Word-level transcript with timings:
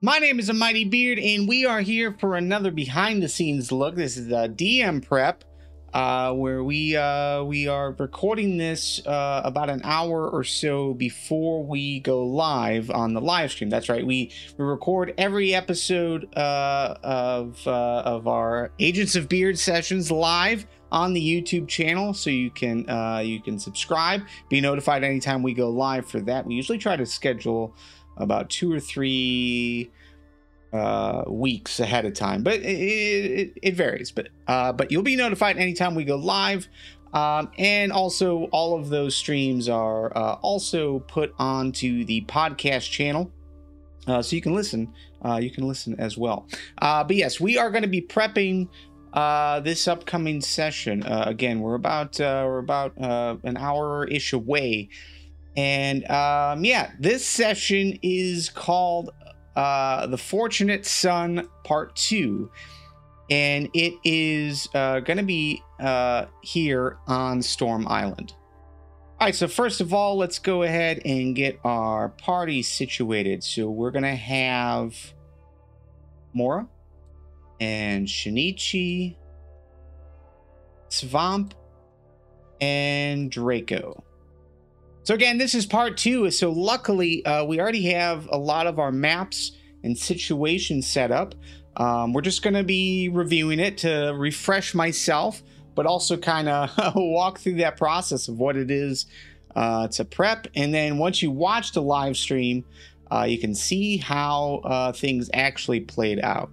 My 0.00 0.20
name 0.20 0.38
is 0.38 0.48
a 0.48 0.54
Mighty 0.54 0.84
Beard, 0.84 1.18
and 1.18 1.48
we 1.48 1.66
are 1.66 1.80
here 1.80 2.14
for 2.20 2.36
another 2.36 2.70
behind 2.70 3.20
the 3.20 3.28
scenes 3.28 3.72
look. 3.72 3.96
This 3.96 4.16
is 4.16 4.28
a 4.28 4.48
DM 4.48 5.04
prep, 5.04 5.42
uh, 5.92 6.32
where 6.34 6.62
we 6.62 6.94
uh, 6.94 7.42
we 7.42 7.66
are 7.66 7.90
recording 7.90 8.58
this 8.58 9.04
uh, 9.04 9.42
about 9.44 9.70
an 9.70 9.80
hour 9.82 10.30
or 10.30 10.44
so 10.44 10.94
before 10.94 11.64
we 11.64 11.98
go 11.98 12.24
live 12.24 12.92
on 12.92 13.12
the 13.12 13.20
live 13.20 13.50
stream. 13.50 13.70
That's 13.70 13.88
right. 13.88 14.06
We 14.06 14.30
we 14.56 14.64
record 14.64 15.14
every 15.18 15.52
episode 15.52 16.32
uh, 16.36 16.94
of 17.02 17.66
uh, 17.66 18.02
of 18.04 18.28
our 18.28 18.70
Agents 18.78 19.16
of 19.16 19.28
Beard 19.28 19.58
sessions 19.58 20.12
live 20.12 20.64
on 20.92 21.12
the 21.12 21.20
YouTube 21.20 21.66
channel, 21.66 22.14
so 22.14 22.30
you 22.30 22.50
can 22.50 22.88
uh, 22.88 23.18
you 23.18 23.42
can 23.42 23.58
subscribe, 23.58 24.22
be 24.48 24.60
notified 24.60 25.02
anytime 25.02 25.42
we 25.42 25.54
go 25.54 25.70
live 25.70 26.06
for 26.06 26.20
that. 26.20 26.46
We 26.46 26.54
usually 26.54 26.78
try 26.78 26.94
to 26.94 27.04
schedule 27.04 27.74
about 28.18 28.50
two 28.50 28.72
or 28.72 28.80
three 28.80 29.90
uh, 30.72 31.24
weeks 31.26 31.80
ahead 31.80 32.04
of 32.04 32.14
time, 32.14 32.42
but 32.42 32.54
it, 32.54 32.62
it, 32.62 33.52
it 33.62 33.74
varies. 33.74 34.10
But 34.10 34.28
uh, 34.46 34.72
but 34.72 34.90
you'll 34.90 35.02
be 35.02 35.16
notified 35.16 35.56
anytime 35.56 35.94
we 35.94 36.04
go 36.04 36.16
live. 36.16 36.68
Um, 37.14 37.50
and 37.56 37.90
also, 37.90 38.44
all 38.52 38.78
of 38.78 38.90
those 38.90 39.16
streams 39.16 39.68
are 39.68 40.14
uh, 40.16 40.34
also 40.42 40.98
put 41.00 41.32
onto 41.38 42.04
the 42.04 42.20
podcast 42.22 42.90
channel, 42.90 43.32
uh, 44.06 44.20
so 44.20 44.36
you 44.36 44.42
can 44.42 44.54
listen. 44.54 44.92
Uh, 45.24 45.36
you 45.36 45.50
can 45.50 45.66
listen 45.66 45.98
as 45.98 46.18
well. 46.18 46.46
Uh, 46.82 47.02
but 47.02 47.16
yes, 47.16 47.40
we 47.40 47.56
are 47.58 47.70
going 47.70 47.82
to 47.82 47.88
be 47.88 48.02
prepping 48.02 48.68
uh, 49.12 49.60
this 49.60 49.88
upcoming 49.88 50.40
session. 50.40 51.02
Uh, 51.02 51.24
again, 51.26 51.60
we're 51.60 51.74
about 51.74 52.20
uh, 52.20 52.44
we're 52.46 52.58
about 52.58 53.00
uh, 53.00 53.36
an 53.42 53.56
hour 53.56 54.06
ish 54.06 54.32
away, 54.32 54.88
and 55.56 56.08
um, 56.10 56.64
yeah, 56.64 56.92
this 56.98 57.26
session 57.26 57.98
is 58.02 58.48
called 58.50 59.10
uh, 59.56 60.06
"The 60.06 60.18
Fortunate 60.18 60.86
Son" 60.86 61.48
Part 61.64 61.96
Two, 61.96 62.50
and 63.30 63.68
it 63.74 63.94
is 64.04 64.68
uh, 64.74 65.00
going 65.00 65.18
to 65.18 65.24
be 65.24 65.62
uh, 65.80 66.26
here 66.42 66.98
on 67.06 67.42
Storm 67.42 67.86
Island. 67.88 68.34
All 69.20 69.26
right, 69.26 69.34
so 69.34 69.48
first 69.48 69.80
of 69.80 69.92
all, 69.92 70.16
let's 70.16 70.38
go 70.38 70.62
ahead 70.62 71.02
and 71.04 71.34
get 71.34 71.58
our 71.64 72.10
party 72.10 72.62
situated. 72.62 73.42
So 73.42 73.68
we're 73.68 73.90
going 73.90 74.04
to 74.04 74.14
have 74.14 74.94
Mora 76.32 76.68
and 77.60 78.06
Shinichi, 78.06 79.16
Swamp, 80.88 81.54
and 82.60 83.28
Draco. 83.28 84.04
So 85.08 85.14
again, 85.14 85.38
this 85.38 85.54
is 85.54 85.64
part 85.64 85.96
two. 85.96 86.30
So 86.30 86.50
luckily, 86.50 87.24
uh, 87.24 87.42
we 87.42 87.58
already 87.58 87.84
have 87.92 88.28
a 88.30 88.36
lot 88.36 88.66
of 88.66 88.78
our 88.78 88.92
maps 88.92 89.52
and 89.82 89.96
situations 89.96 90.86
set 90.86 91.10
up. 91.10 91.34
Um, 91.78 92.12
we're 92.12 92.20
just 92.20 92.42
going 92.42 92.52
to 92.52 92.62
be 92.62 93.08
reviewing 93.08 93.58
it 93.58 93.78
to 93.78 94.14
refresh 94.14 94.74
myself, 94.74 95.42
but 95.74 95.86
also 95.86 96.18
kind 96.18 96.46
of 96.46 96.70
walk 96.94 97.38
through 97.38 97.54
that 97.54 97.78
process 97.78 98.28
of 98.28 98.38
what 98.38 98.58
it 98.58 98.70
is 98.70 99.06
uh, 99.56 99.88
to 99.88 100.04
prep. 100.04 100.46
And 100.54 100.74
then 100.74 100.98
once 100.98 101.22
you 101.22 101.30
watch 101.30 101.72
the 101.72 101.80
live 101.80 102.18
stream, 102.18 102.66
uh, 103.10 103.24
you 103.26 103.38
can 103.38 103.54
see 103.54 103.96
how 103.96 104.60
uh, 104.62 104.92
things 104.92 105.30
actually 105.32 105.80
played 105.80 106.20
out. 106.20 106.50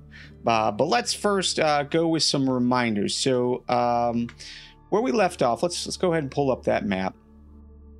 Uh, 0.48 0.72
but 0.72 0.86
let's 0.86 1.14
first 1.14 1.60
uh, 1.60 1.84
go 1.84 2.08
with 2.08 2.24
some 2.24 2.50
reminders. 2.50 3.18
So 3.18 3.66
um, 3.68 4.30
where 4.92 5.02
we 5.02 5.12
left 5.12 5.42
off, 5.42 5.62
let's 5.62 5.86
let's 5.86 5.98
go 5.98 6.14
ahead 6.14 6.24
and 6.24 6.32
pull 6.32 6.54
up 6.54 6.64
that 6.64 6.86
map. 6.86 7.18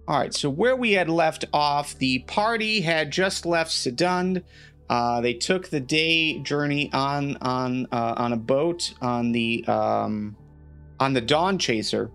All 0.08 0.20
right, 0.20 0.34
so 0.34 0.52
where 0.52 0.76
we 0.76 0.92
had 0.92 1.10
left 1.10 1.46
off, 1.52 1.98
the 1.98 2.20
party 2.20 2.82
had 2.82 3.10
just 3.10 3.44
left 3.44 3.72
Sedund. 3.72 4.44
Uh, 4.88 5.20
they 5.22 5.34
took 5.34 5.70
the 5.70 5.80
day 5.80 6.38
journey 6.40 6.92
on 6.94 7.38
on 7.38 7.88
uh, 7.92 8.14
on 8.16 8.32
a 8.32 8.38
boat 8.38 8.94
on 9.02 9.32
the 9.32 9.66
um, 9.68 10.38
on 11.00 11.14
the 11.14 11.22
Dawn 11.22 11.58
Chaser, 11.58 12.12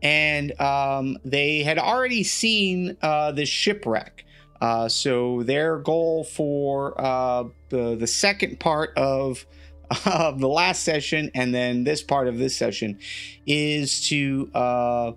and 0.00 0.58
um, 0.58 1.18
they 1.22 1.62
had 1.62 1.78
already 1.78 2.24
seen 2.24 2.96
uh, 3.02 3.30
the 3.32 3.44
shipwreck. 3.44 4.24
Uh, 4.58 4.88
so 4.88 5.42
their 5.42 5.78
goal 5.78 6.24
for 6.24 6.98
uh, 6.98 7.44
the 7.68 7.94
the 7.94 8.06
second 8.06 8.58
part 8.58 8.96
of 8.96 9.44
of 10.06 10.40
the 10.40 10.48
last 10.48 10.82
session 10.82 11.30
and 11.34 11.54
then 11.54 11.84
this 11.84 12.02
part 12.02 12.28
of 12.28 12.38
this 12.38 12.56
session 12.56 12.98
is 13.46 14.08
to 14.08 14.50
uh, 14.54 15.12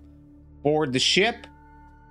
board 0.62 0.92
the 0.92 0.98
ship 0.98 1.46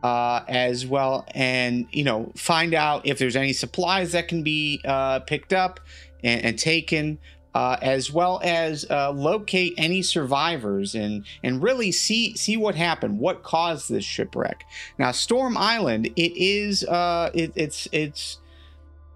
uh, 0.03 0.41
as 0.47 0.85
well 0.85 1.25
and 1.35 1.87
you 1.91 2.03
know 2.03 2.31
find 2.35 2.73
out 2.73 3.05
if 3.05 3.19
there's 3.19 3.35
any 3.35 3.53
supplies 3.53 4.11
that 4.13 4.27
can 4.27 4.43
be 4.43 4.81
uh, 4.85 5.19
picked 5.19 5.53
up 5.53 5.79
and, 6.23 6.41
and 6.43 6.59
taken 6.59 7.19
uh, 7.53 7.77
as 7.81 8.11
well 8.11 8.39
as 8.43 8.85
uh, 8.89 9.11
locate 9.11 9.73
any 9.77 10.01
survivors 10.01 10.95
and 10.95 11.25
and 11.43 11.61
really 11.61 11.91
see 11.91 12.35
see 12.35 12.57
what 12.57 12.75
happened, 12.75 13.19
what 13.19 13.43
caused 13.43 13.89
this 13.89 14.05
shipwreck. 14.05 14.65
Now, 14.97 15.11
Storm 15.11 15.57
Island, 15.57 16.07
it 16.15 16.33
is 16.37 16.83
uh, 16.85 17.29
it, 17.33 17.51
it's 17.55 17.87
it's 17.91 18.39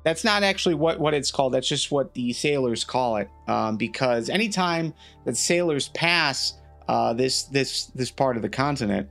that's 0.04 0.24
not 0.24 0.44
actually 0.44 0.76
what 0.76 1.00
what 1.00 1.14
it's 1.14 1.32
called. 1.32 1.54
That's 1.54 1.68
just 1.68 1.92
what 1.92 2.14
the 2.14 2.34
sailors 2.34 2.84
call 2.84 3.18
it, 3.18 3.30
um, 3.48 3.78
because 3.78 4.30
anytime 4.30 4.94
that 5.24 5.38
sailors 5.38 5.90
pass 5.90 6.54
uh, 6.90 7.14
this 7.14 7.44
this 7.44 7.86
this 7.88 8.12
part 8.12 8.36
of 8.36 8.42
the 8.42 8.50
continent, 8.50 9.10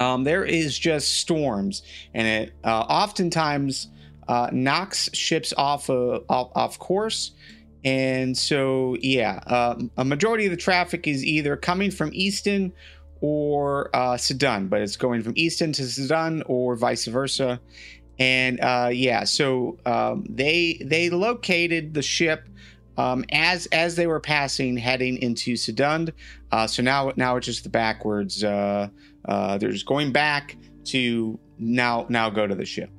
um, 0.00 0.24
there 0.24 0.44
is 0.44 0.78
just 0.78 1.20
storms, 1.20 1.82
and 2.14 2.26
it 2.26 2.52
uh, 2.64 2.80
oftentimes 2.80 3.88
uh, 4.26 4.48
knocks 4.52 5.14
ships 5.14 5.52
off, 5.56 5.88
of, 5.88 6.24
off 6.28 6.50
off 6.54 6.78
course 6.78 7.32
and 7.84 8.36
so, 8.36 8.96
yeah, 9.00 9.40
uh, 9.46 9.80
a 9.96 10.04
majority 10.04 10.44
of 10.44 10.50
the 10.50 10.56
traffic 10.56 11.06
is 11.06 11.24
either 11.24 11.56
coming 11.56 11.90
from 11.90 12.10
Easton 12.12 12.72
or 13.20 13.94
uh, 13.94 14.16
Sedun, 14.16 14.68
but 14.68 14.82
it's 14.82 14.96
going 14.96 15.22
from 15.22 15.32
Easton 15.36 15.72
to 15.72 15.82
Sedun 15.82 16.42
or 16.46 16.76
vice 16.76 17.06
versa. 17.06 17.60
And 18.18 18.60
uh, 18.60 18.90
yeah, 18.92 19.24
so 19.24 19.78
um, 19.86 20.26
they 20.28 20.78
they 20.84 21.08
located 21.08 21.94
the 21.94 22.02
ship 22.02 22.46
um, 22.98 23.24
as 23.32 23.64
as 23.66 23.96
they 23.96 24.06
were 24.06 24.20
passing, 24.20 24.76
heading 24.76 25.16
into 25.16 25.54
Sedund. 25.54 26.12
Uh, 26.52 26.66
so 26.66 26.82
now 26.82 27.12
now 27.16 27.36
it's 27.36 27.46
just 27.46 27.62
the 27.62 27.70
backwards. 27.70 28.44
Uh, 28.44 28.88
uh, 29.26 29.58
they're 29.58 29.72
just 29.72 29.86
going 29.86 30.12
back 30.12 30.56
to 30.84 31.38
now 31.58 32.06
now 32.08 32.30
go 32.30 32.46
to 32.46 32.54
the 32.54 32.64
ship. 32.64 32.90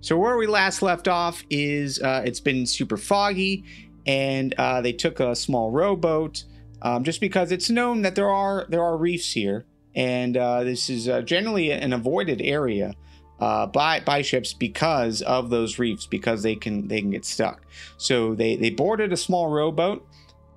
So 0.00 0.16
where 0.16 0.36
we 0.36 0.46
last 0.46 0.82
left 0.82 1.08
off 1.08 1.42
is 1.50 2.00
uh, 2.00 2.22
it's 2.24 2.40
been 2.40 2.66
super 2.66 2.96
foggy, 2.96 3.64
and 4.06 4.54
uh, 4.54 4.80
they 4.80 4.92
took 4.92 5.20
a 5.20 5.34
small 5.34 5.70
rowboat 5.70 6.44
um, 6.82 7.04
just 7.04 7.20
because 7.20 7.50
it's 7.52 7.70
known 7.70 8.02
that 8.02 8.14
there 8.14 8.30
are 8.30 8.66
there 8.68 8.82
are 8.82 8.96
reefs 8.96 9.32
here, 9.32 9.66
and 9.94 10.36
uh, 10.36 10.62
this 10.62 10.88
is 10.88 11.08
uh, 11.08 11.22
generally 11.22 11.72
an 11.72 11.92
avoided 11.92 12.40
area 12.40 12.94
uh, 13.40 13.66
by 13.66 14.00
by 14.00 14.22
ships 14.22 14.52
because 14.52 15.22
of 15.22 15.50
those 15.50 15.78
reefs 15.78 16.06
because 16.06 16.42
they 16.42 16.54
can 16.54 16.88
they 16.88 17.00
can 17.00 17.10
get 17.10 17.24
stuck. 17.24 17.62
So 17.96 18.34
they 18.34 18.56
they 18.56 18.70
boarded 18.70 19.12
a 19.12 19.16
small 19.16 19.48
rowboat 19.48 20.06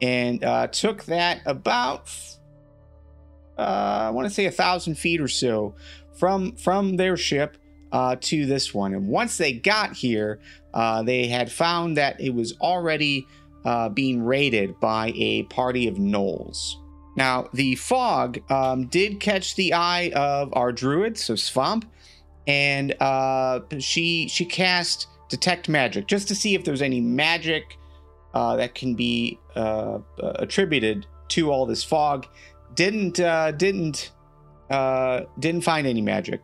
and 0.01 0.43
uh, 0.43 0.67
took 0.67 1.05
that 1.05 1.41
about 1.45 2.09
I 3.59 4.09
want 4.11 4.27
to 4.27 4.33
say 4.33 4.45
a 4.45 4.51
thousand 4.51 4.95
feet 4.95 5.21
or 5.21 5.27
so 5.27 5.75
from 6.17 6.55
from 6.55 6.97
their 6.97 7.17
ship 7.17 7.57
uh, 7.91 8.15
to 8.21 8.45
this 8.45 8.73
one. 8.73 8.93
And 8.93 9.07
once 9.07 9.37
they 9.37 9.53
got 9.53 9.93
here, 9.93 10.39
uh, 10.73 11.03
they 11.03 11.27
had 11.27 11.51
found 11.51 11.97
that 11.97 12.19
it 12.19 12.33
was 12.33 12.57
already 12.59 13.25
uh, 13.65 13.89
being 13.89 14.23
raided 14.23 14.79
by 14.79 15.11
a 15.15 15.43
party 15.43 15.87
of 15.87 15.95
gnolls. 15.95 16.75
Now, 17.15 17.49
the 17.53 17.75
fog 17.75 18.39
um, 18.51 18.87
did 18.87 19.19
catch 19.19 19.55
the 19.55 19.73
eye 19.73 20.11
of 20.15 20.53
our 20.53 20.71
druid, 20.71 21.17
so 21.17 21.35
Swamp, 21.35 21.85
and 22.47 22.95
uh, 23.01 23.61
she 23.79 24.27
she 24.29 24.45
cast 24.45 25.07
detect 25.27 25.69
magic 25.69 26.07
just 26.07 26.27
to 26.27 26.35
see 26.35 26.55
if 26.55 26.63
there's 26.63 26.81
any 26.81 27.01
magic 27.01 27.77
uh, 28.33 28.55
that 28.55 28.73
can 28.75 28.95
be 28.95 29.39
uh, 29.55 29.99
attributed 30.17 31.05
to 31.29 31.51
all 31.51 31.65
this 31.65 31.83
fog. 31.83 32.25
Didn't 32.75 33.19
uh, 33.19 33.51
didn't 33.51 34.11
uh, 34.69 35.21
didn't 35.39 35.61
find 35.61 35.87
any 35.87 36.01
magic 36.01 36.43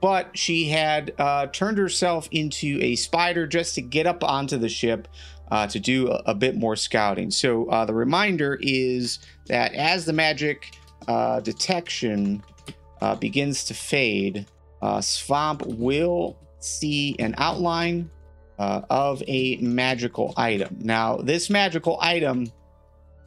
but 0.00 0.36
she 0.36 0.68
had 0.68 1.12
uh, 1.18 1.46
turned 1.48 1.78
herself 1.78 2.28
into 2.32 2.78
a 2.80 2.96
spider 2.96 3.46
just 3.46 3.74
to 3.74 3.82
get 3.82 4.06
up 4.06 4.24
onto 4.24 4.56
the 4.56 4.68
ship 4.68 5.08
uh, 5.50 5.66
to 5.66 5.80
do 5.80 6.08
a, 6.08 6.22
a, 6.26 6.34
bit 6.34 6.56
more 6.56 6.76
scouting. 6.76 7.30
So 7.30 7.68
uh, 7.68 7.84
the 7.84 7.94
reminder 7.94 8.58
is 8.60 9.18
that 9.46 9.74
as 9.74 10.04
the 10.04 10.12
magic 10.12 10.74
uh, 11.08 11.40
detection 11.40 12.42
uh, 13.00 13.16
begins 13.16 13.64
to 13.64 13.74
fade, 13.74 14.46
uh, 14.80 15.00
Swamp 15.00 15.66
will 15.66 16.38
see 16.60 17.16
an 17.18 17.34
outline 17.38 18.10
of 18.58 19.22
a 19.26 19.56
magical 19.56 20.34
item. 20.36 20.76
Now, 20.80 21.16
this 21.16 21.48
magical 21.48 21.96
item, 21.98 22.52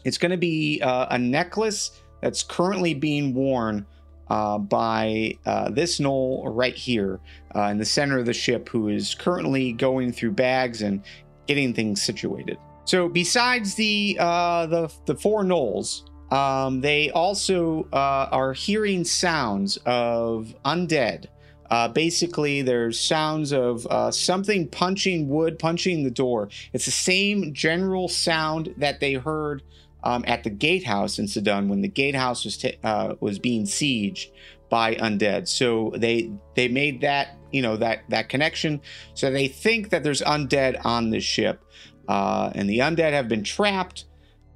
it's 0.06 0.19
going 0.19 0.30
to 0.30 0.38
be 0.38 0.80
a 0.84 1.18
necklace 1.18 2.02
that's 2.23 2.41
currently 2.41 2.93
being 2.93 3.33
worn 3.33 3.85
uh, 4.29 4.57
by 4.57 5.37
uh, 5.45 5.69
this 5.69 5.99
gnoll 5.99 6.43
right 6.45 6.73
here 6.73 7.19
uh, 7.53 7.63
in 7.63 7.77
the 7.77 7.85
center 7.85 8.17
of 8.17 8.25
the 8.25 8.33
ship, 8.33 8.69
who 8.69 8.87
is 8.87 9.13
currently 9.13 9.73
going 9.73 10.13
through 10.13 10.31
bags 10.31 10.81
and 10.81 11.03
getting 11.47 11.73
things 11.73 12.01
situated. 12.01 12.57
So, 12.85 13.09
besides 13.09 13.75
the 13.75 14.17
uh, 14.19 14.65
the 14.67 14.93
the 15.05 15.15
four 15.15 15.43
gnolls, 15.43 16.09
um, 16.31 16.79
they 16.79 17.11
also 17.11 17.87
uh, 17.91 18.29
are 18.31 18.53
hearing 18.53 19.03
sounds 19.03 19.77
of 19.85 20.55
undead. 20.63 21.25
Uh, 21.69 21.87
basically, 21.89 22.61
there's 22.61 22.99
sounds 22.99 23.51
of 23.51 23.85
something 24.13 24.67
punching 24.69 25.27
wood, 25.27 25.59
punching 25.59 26.03
the 26.03 26.11
door. 26.11 26.49
It's 26.71 26.85
the 26.85 26.91
same 26.91 27.53
general 27.53 28.07
sound 28.07 28.73
that 28.77 28.99
they 28.99 29.13
heard 29.15 29.63
um, 30.03 30.23
at 30.27 30.44
the 30.44 30.50
gatehouse 30.50 31.19
in 31.19 31.25
Sedun 31.25 31.67
when 31.67 31.81
the 31.81 31.88
gatehouse 31.88 32.44
was 32.45 32.57
t- 32.57 32.77
uh, 32.83 33.15
was 33.19 33.39
being 33.39 33.63
sieged 33.63 34.27
by 34.69 34.95
undead. 34.95 35.47
So 35.47 35.94
they 35.95 36.31
they 36.55 36.67
made 36.67 37.01
that 37.01 37.38
you 37.51 37.61
know 37.61 37.77
that 37.77 38.03
that 38.09 38.29
connection. 38.29 38.81
So 39.13 39.31
they 39.31 39.47
think 39.47 39.89
that 39.89 40.03
there's 40.03 40.21
undead 40.21 40.83
on 40.85 41.09
this 41.09 41.23
ship, 41.23 41.63
uh, 42.07 42.51
and 42.53 42.69
the 42.69 42.79
undead 42.79 43.11
have 43.13 43.27
been 43.27 43.44
trapped 43.44 44.05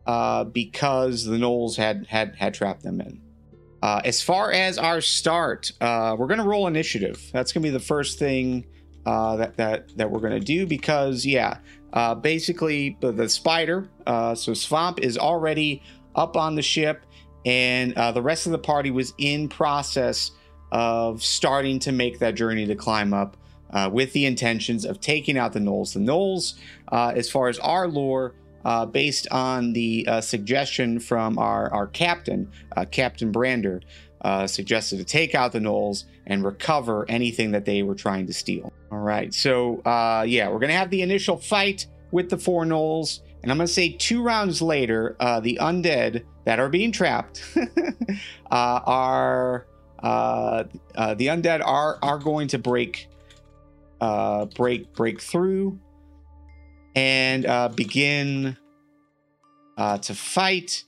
uh, 0.06 0.46
because 0.46 1.24
the 1.24 1.38
Gnolls 1.38 1.76
had 1.76 2.08
had 2.08 2.36
had 2.36 2.54
trapped 2.54 2.84
them 2.84 3.00
in. 3.00 3.22
Uh, 3.82 4.02
as 4.04 4.22
far 4.22 4.52
as 4.52 4.78
our 4.78 5.02
start, 5.02 5.72
uh, 5.82 6.16
we're 6.18 6.28
gonna 6.28 6.48
roll 6.48 6.68
initiative. 6.68 7.30
That's 7.32 7.54
gonna 7.54 7.64
be 7.64 7.70
the 7.70 7.80
first 7.80 8.18
thing 8.18 8.66
uh, 9.06 9.38
that 9.38 9.58
that 9.58 9.98
that 9.98 10.10
we're 10.12 10.20
gonna 10.20 10.40
do 10.40 10.66
because 10.66 11.26
yeah, 11.26 11.60
uh, 11.94 12.16
basically 12.16 12.98
the, 13.00 13.30
spider. 13.30 13.90
Uh, 14.06 14.36
so 14.36 14.52
Svamp 14.52 15.00
is 15.00 15.18
already 15.18 15.82
up 16.16 16.36
on 16.36 16.56
the 16.56 16.62
ship, 16.62 17.06
and 17.46 17.94
uh, 17.94 18.12
the 18.12 18.22
rest 18.22 18.46
of 18.46 18.52
the 18.52 18.60
party 18.60 18.92
was 18.92 19.14
in 19.18 19.50
process 19.50 20.32
of 20.72 21.24
starting 21.24 21.80
to 21.80 21.92
make 21.92 22.20
that 22.20 22.36
journey 22.36 22.66
to 22.66 22.76
climb 22.76 23.14
up 23.14 23.38
uh, 23.72 23.90
with 23.92 24.14
the 24.14 24.26
intentions 24.26 24.86
of 24.86 25.00
taking 25.00 25.38
out 25.38 25.54
the 25.54 25.60
Gnolls. 25.60 25.94
The 25.94 26.00
Gnolls, 26.00 26.56
uh, 26.92 27.14
as 27.16 27.30
far 27.30 27.48
as 27.48 27.60
our 27.60 27.88
lore, 27.88 28.34
uh, 28.66 28.86
based 28.86 29.28
on 29.32 29.74
the 29.74 30.06
uh, 30.08 30.22
suggestion 30.22 31.00
from 31.00 31.38
our, 31.38 31.72
our 31.74 31.88
captain, 31.88 32.52
uh, 32.76 32.86
Captain 32.86 33.32
Brander, 33.32 33.82
uh, 34.22 34.48
suggested 34.48 34.98
to 34.98 35.06
take 35.06 35.36
out 35.36 35.52
the 35.52 35.60
Gnolls 35.60 36.04
and 36.26 36.44
recover 36.44 37.06
anything 37.08 37.52
that 37.52 37.66
they 37.66 37.84
were 37.84 37.96
trying 37.96 38.28
to 38.28 38.34
steal. 38.34 38.74
All 38.92 39.00
right, 39.00 39.34
so 39.34 39.82
uh, 39.82 40.26
yeah, 40.28 40.50
we're 40.50 40.60
gonna 40.60 40.74
have 40.74 40.90
the 40.90 41.02
initial 41.02 41.38
fight 41.38 41.88
with 42.12 42.30
the 42.30 42.38
four 42.38 42.66
Gnolls, 42.66 43.22
and 43.44 43.52
I'm 43.52 43.58
gonna 43.58 43.68
say 43.68 43.90
two 43.90 44.24
rounds 44.24 44.62
later, 44.62 45.16
uh, 45.20 45.40
the 45.40 45.60
undead 45.62 46.24
that 46.46 46.60
are 46.60 46.70
being 46.70 46.92
trapped 46.92 47.44
are 48.52 49.66
the 50.02 51.28
undead 51.28 51.62
are 51.66 52.00
are 52.02 52.18
going 52.20 52.48
to 52.50 52.58
break 52.58 53.10
break 54.56 54.94
break 54.94 55.22
through 55.22 55.80
and 56.98 57.46
uh, 57.46 57.70
begin 57.70 58.58
uh, 59.78 60.00
to 60.00 60.16
fight. 60.16 60.84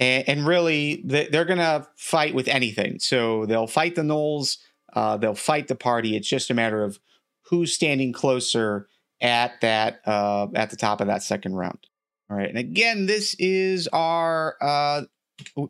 And, 0.00 0.26
and 0.26 0.46
really, 0.46 1.02
they're 1.04 1.44
going 1.44 1.58
to 1.58 1.86
fight 1.96 2.34
with 2.34 2.48
anything. 2.48 2.98
So 2.98 3.44
they'll 3.44 3.66
fight 3.66 3.94
the 3.94 4.00
Gnolls, 4.00 4.56
uh, 4.94 5.18
they'll 5.18 5.34
fight 5.34 5.68
the 5.68 5.74
party. 5.74 6.16
It's 6.16 6.26
just 6.26 6.50
a 6.50 6.54
matter 6.54 6.82
of 6.82 6.98
who's 7.50 7.74
standing 7.74 8.12
closer 8.12 8.88
at 9.20 9.60
that 9.60 10.00
uh, 10.06 10.46
at 10.54 10.70
the 10.70 10.76
top 10.76 11.00
of 11.00 11.08
that 11.08 11.22
second 11.22 11.54
round. 11.54 11.78
All 12.30 12.36
right, 12.36 12.48
and 12.48 12.58
again, 12.58 13.06
this 13.06 13.34
is 13.38 13.88
our. 13.88 14.56
Uh, 14.60 15.02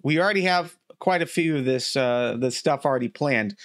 we 0.03 0.21
already 0.21 0.43
have 0.43 0.77
quite 0.99 1.23
a 1.23 1.27
few 1.27 1.57
of 1.57 1.65
this 1.65 1.97
uh, 1.97 2.51
stuff 2.51 2.85
already 2.85 3.09
planned. 3.09 3.57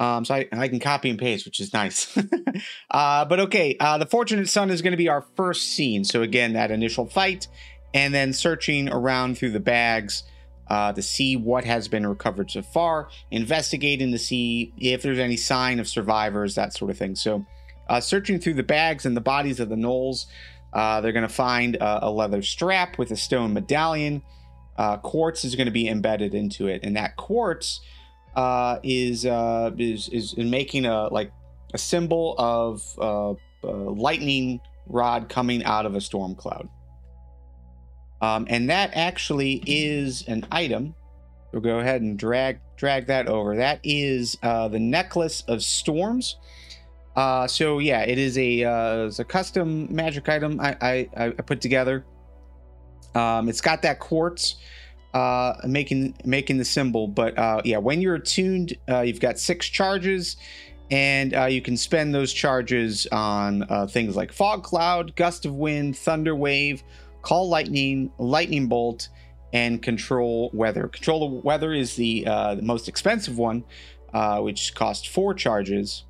Um, 0.00 0.24
so 0.24 0.36
I, 0.36 0.48
I 0.52 0.68
can 0.68 0.78
copy 0.78 1.10
and 1.10 1.18
paste, 1.18 1.44
which 1.44 1.58
is 1.60 1.72
nice. 1.74 2.16
uh, 2.90 3.24
but 3.24 3.40
okay, 3.40 3.76
uh, 3.80 3.98
the 3.98 4.06
Fortunate 4.06 4.48
Son 4.48 4.70
is 4.70 4.80
going 4.80 4.92
to 4.92 4.96
be 4.96 5.08
our 5.08 5.22
first 5.36 5.70
scene. 5.70 6.04
So 6.04 6.22
again, 6.22 6.52
that 6.52 6.70
initial 6.70 7.06
fight, 7.06 7.48
and 7.92 8.14
then 8.14 8.32
searching 8.32 8.88
around 8.88 9.36
through 9.36 9.50
the 9.50 9.60
bags 9.60 10.22
uh, 10.68 10.92
to 10.92 11.02
see 11.02 11.36
what 11.36 11.64
has 11.64 11.88
been 11.88 12.06
recovered 12.06 12.50
so 12.50 12.62
far, 12.62 13.08
investigating 13.30 14.12
to 14.12 14.18
see 14.18 14.72
if 14.78 15.02
there's 15.02 15.18
any 15.18 15.36
sign 15.36 15.80
of 15.80 15.88
survivors, 15.88 16.54
that 16.54 16.72
sort 16.74 16.90
of 16.90 16.98
thing. 16.98 17.14
So 17.14 17.46
uh, 17.88 18.00
searching 18.00 18.38
through 18.38 18.54
the 18.54 18.62
bags 18.62 19.06
and 19.06 19.16
the 19.16 19.20
bodies 19.20 19.60
of 19.60 19.68
the 19.68 19.76
Gnolls, 19.76 20.26
uh, 20.72 21.00
they're 21.00 21.12
going 21.12 21.26
to 21.26 21.32
find 21.32 21.78
a 21.80 22.10
leather 22.10 22.42
strap 22.42 22.98
with 22.98 23.10
a 23.10 23.16
stone 23.16 23.54
medallion. 23.54 24.22
Uh, 24.76 24.98
quartz 24.98 25.44
is 25.44 25.56
going 25.56 25.66
to 25.66 25.72
be 25.72 25.88
embedded 25.88 26.34
into 26.34 26.68
it, 26.68 26.80
and 26.84 26.96
that 26.96 27.16
quartz 27.16 27.80
uh, 28.36 28.78
is, 28.82 29.24
uh, 29.26 29.70
is 29.78 30.08
is 30.10 30.36
making 30.36 30.84
a 30.84 31.08
like 31.08 31.32
a 31.74 31.78
symbol 31.78 32.34
of 32.38 32.82
lightning 33.62 34.60
rod 34.86 35.28
coming 35.28 35.64
out 35.64 35.86
of 35.86 35.94
a 35.94 36.00
storm 36.00 36.34
cloud. 36.34 36.68
Um, 38.20 38.46
and 38.48 38.68
that 38.70 38.90
actually 38.94 39.62
is 39.66 40.26
an 40.26 40.46
item. 40.50 40.94
We'll 41.52 41.62
go 41.62 41.78
ahead 41.78 42.02
and 42.02 42.18
drag 42.18 42.58
drag 42.76 43.06
that 43.06 43.26
over. 43.28 43.56
That 43.56 43.80
is 43.82 44.36
uh, 44.42 44.68
the 44.68 44.78
necklace 44.78 45.42
of 45.48 45.62
storms. 45.62 46.36
Uh, 47.16 47.46
so 47.46 47.78
yeah, 47.78 48.02
it 48.02 48.18
is 48.18 48.36
a 48.38 48.64
uh, 48.64 49.06
it's 49.06 49.18
a 49.18 49.24
custom 49.24 49.92
magic 49.94 50.28
item 50.28 50.60
I, 50.60 50.76
I, 50.80 51.08
I 51.16 51.30
put 51.30 51.60
together. 51.60 52.04
Um, 53.14 53.48
it's 53.48 53.60
got 53.60 53.82
that 53.82 53.98
quartz 53.98 54.56
uh, 55.14 55.54
making 55.66 56.14
making 56.24 56.58
the 56.58 56.64
symbol. 56.64 57.08
But 57.08 57.38
uh, 57.38 57.62
yeah, 57.64 57.78
when 57.78 58.00
you're 58.00 58.16
attuned, 58.16 58.76
uh, 58.88 59.00
you've 59.00 59.20
got 59.20 59.38
six 59.38 59.66
charges, 59.66 60.36
and 60.90 61.34
uh, 61.34 61.46
you 61.46 61.62
can 61.62 61.76
spend 61.76 62.14
those 62.14 62.32
charges 62.32 63.06
on 63.10 63.64
uh, 63.68 63.86
things 63.86 64.16
like 64.16 64.32
fog 64.32 64.62
cloud, 64.62 65.16
gust 65.16 65.46
of 65.46 65.54
wind, 65.54 65.96
thunder 65.96 66.34
wave, 66.34 66.82
call 67.22 67.48
lightning, 67.48 68.10
lightning 68.18 68.66
bolt, 68.66 69.08
and 69.52 69.82
control 69.82 70.50
weather. 70.52 70.88
Control 70.88 71.20
the 71.20 71.36
weather 71.40 71.72
is 71.72 71.96
the, 71.96 72.26
uh, 72.26 72.54
the 72.54 72.62
most 72.62 72.88
expensive 72.88 73.38
one, 73.38 73.64
which 74.38 74.74
costs 74.74 75.06
four 75.06 75.34
charges. 75.34 76.04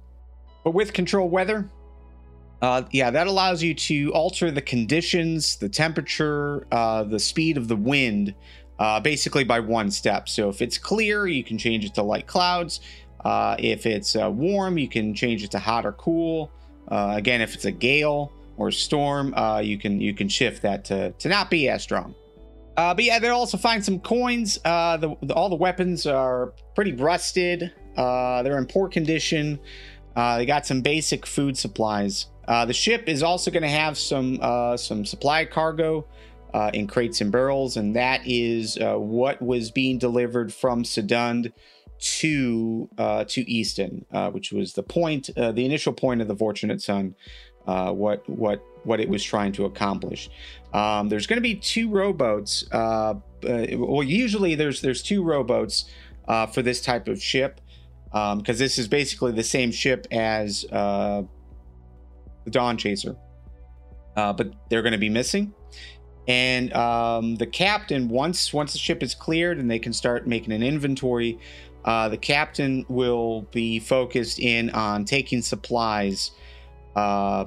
But 0.64 0.72
with 0.72 0.92
control 0.92 1.28
weather, 1.28 1.70
uh, 2.60 2.82
yeah, 2.90 3.10
that 3.10 3.26
allows 3.26 3.62
you 3.62 3.74
to 3.74 4.12
alter 4.12 4.50
the 4.50 4.62
conditions, 4.62 5.56
the 5.56 5.68
temperature, 5.68 6.66
uh, 6.72 7.04
the 7.04 7.18
speed 7.18 7.56
of 7.56 7.68
the 7.68 7.76
wind 7.76 8.34
uh, 8.78 9.00
basically 9.00 9.44
by 9.44 9.60
one 9.60 9.90
step. 9.90 10.28
So 10.28 10.48
if 10.48 10.60
it's 10.60 10.78
clear, 10.78 11.26
you 11.26 11.44
can 11.44 11.58
change 11.58 11.84
it 11.84 11.94
to 11.94 12.02
light 12.02 12.26
clouds. 12.26 12.80
Uh, 13.24 13.56
if 13.58 13.86
it's 13.86 14.16
uh, 14.16 14.30
warm, 14.30 14.78
you 14.78 14.88
can 14.88 15.14
change 15.14 15.42
it 15.44 15.50
to 15.52 15.58
hot 15.58 15.86
or 15.86 15.92
cool. 15.92 16.50
Uh, 16.88 17.14
again, 17.16 17.40
if 17.40 17.54
it's 17.54 17.64
a 17.64 17.72
gale 17.72 18.32
or 18.58 18.70
storm, 18.70 19.32
uh, 19.34 19.60
you 19.60 19.78
can 19.78 20.00
you 20.00 20.14
can 20.14 20.28
shift 20.28 20.62
that 20.62 20.84
to, 20.86 21.12
to 21.12 21.28
not 21.28 21.50
be 21.50 21.68
as 21.68 21.82
strong. 21.82 22.14
Uh, 22.76 22.94
but 22.94 23.04
yeah, 23.04 23.18
they'll 23.18 23.34
also 23.34 23.56
find 23.56 23.84
some 23.84 23.98
coins. 23.98 24.54
The, 24.62 25.16
the, 25.22 25.34
all 25.34 25.48
the 25.48 25.56
weapons 25.56 26.06
are 26.06 26.52
pretty 26.76 26.92
rusted. 26.92 27.72
they're 27.96 28.58
in 28.58 28.66
poor 28.66 28.88
condition. 28.88 29.58
they 30.14 30.46
got 30.46 30.64
some 30.64 30.80
basic 30.80 31.26
food 31.26 31.58
supplies. 31.58 32.26
the 32.46 32.72
ship 32.72 33.08
is 33.08 33.22
also 33.22 33.50
going 33.50 33.64
to 33.64 33.68
have 33.68 33.98
some 33.98 34.38
some 34.76 35.04
supply 35.04 35.44
cargo 35.44 36.06
uh, 36.54 36.70
in 36.72 36.86
crates 36.86 37.20
and 37.20 37.30
barrels, 37.30 37.76
and 37.76 37.94
that 37.96 38.22
is 38.24 38.78
uh, 38.78 38.94
what 38.94 39.40
was 39.40 39.70
being 39.70 39.98
delivered 39.98 40.52
from 40.52 40.82
Sedund 40.82 41.52
to 42.00 42.88
uh, 42.96 43.24
to 43.24 43.48
Easton, 43.50 44.04
uh, 44.12 44.30
which 44.30 44.52
was 44.52 44.72
the 44.74 44.82
point, 44.82 45.30
uh, 45.36 45.52
the 45.52 45.64
initial 45.64 45.92
point 45.92 46.20
of 46.20 46.28
the 46.28 46.36
Fortunate 46.36 46.80
Son, 46.80 47.14
uh, 47.68 47.92
what 47.92 48.28
what 48.28 48.64
what 48.84 48.98
it 48.98 49.08
was 49.08 49.22
trying 49.22 49.52
to 49.52 49.66
accomplish. 49.66 50.30
Um, 50.72 51.08
there's 51.08 51.26
going 51.26 51.36
to 51.36 51.42
be 51.42 51.54
two 51.54 51.90
rowboats. 51.90 52.64
well, 52.72 53.22
usually 54.02 54.54
there's 54.56 54.80
there's 54.80 55.02
two 55.02 55.22
rowboats 55.22 55.84
for 56.26 56.62
this 56.62 56.80
type 56.80 57.06
of 57.06 57.22
ship 57.22 57.60
because 58.10 58.32
um, 58.32 58.42
this 58.42 58.78
is 58.78 58.88
basically 58.88 59.32
the 59.32 59.44
same 59.44 59.70
ship 59.70 60.06
as 60.10 60.62
the 60.62 61.26
Dawn 62.50 62.78
Chaser, 62.78 63.14
but 64.16 64.52
they're 64.70 64.82
going 64.82 64.92
to 64.92 64.98
be 64.98 65.10
missing 65.10 65.54
and 66.28 66.74
um, 66.74 67.36
the 67.36 67.46
captain 67.46 68.08
once 68.08 68.52
once 68.52 68.72
the 68.72 68.78
ship 68.78 69.02
is 69.02 69.14
cleared 69.14 69.58
and 69.58 69.70
they 69.70 69.78
can 69.78 69.92
start 69.92 70.26
making 70.26 70.52
an 70.52 70.62
inventory 70.62 71.38
uh, 71.86 72.08
the 72.08 72.18
captain 72.18 72.84
will 72.88 73.42
be 73.50 73.78
focused 73.78 74.38
in 74.38 74.68
on 74.70 75.04
taking 75.04 75.40
supplies 75.40 76.32
uh, 76.96 77.46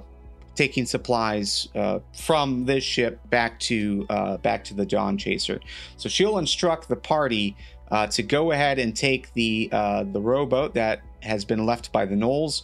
taking 0.61 0.85
supplies 0.85 1.69
uh, 1.73 1.97
from 2.13 2.65
this 2.65 2.83
ship 2.83 3.19
back 3.31 3.59
to 3.59 4.05
uh, 4.11 4.37
back 4.37 4.63
to 4.63 4.75
the 4.75 4.85
dawn 4.85 5.17
chaser 5.17 5.59
so 5.97 6.07
she'll 6.07 6.37
instruct 6.37 6.87
the 6.87 6.95
party 6.95 7.55
uh, 7.89 8.05
to 8.05 8.21
go 8.21 8.51
ahead 8.51 8.77
and 8.77 8.95
take 8.95 9.33
the 9.33 9.67
uh, 9.71 10.03
the 10.03 10.21
rowboat 10.21 10.75
that 10.75 11.01
has 11.21 11.43
been 11.45 11.65
left 11.65 11.91
by 11.91 12.05
the 12.05 12.15
Gnolls 12.15 12.61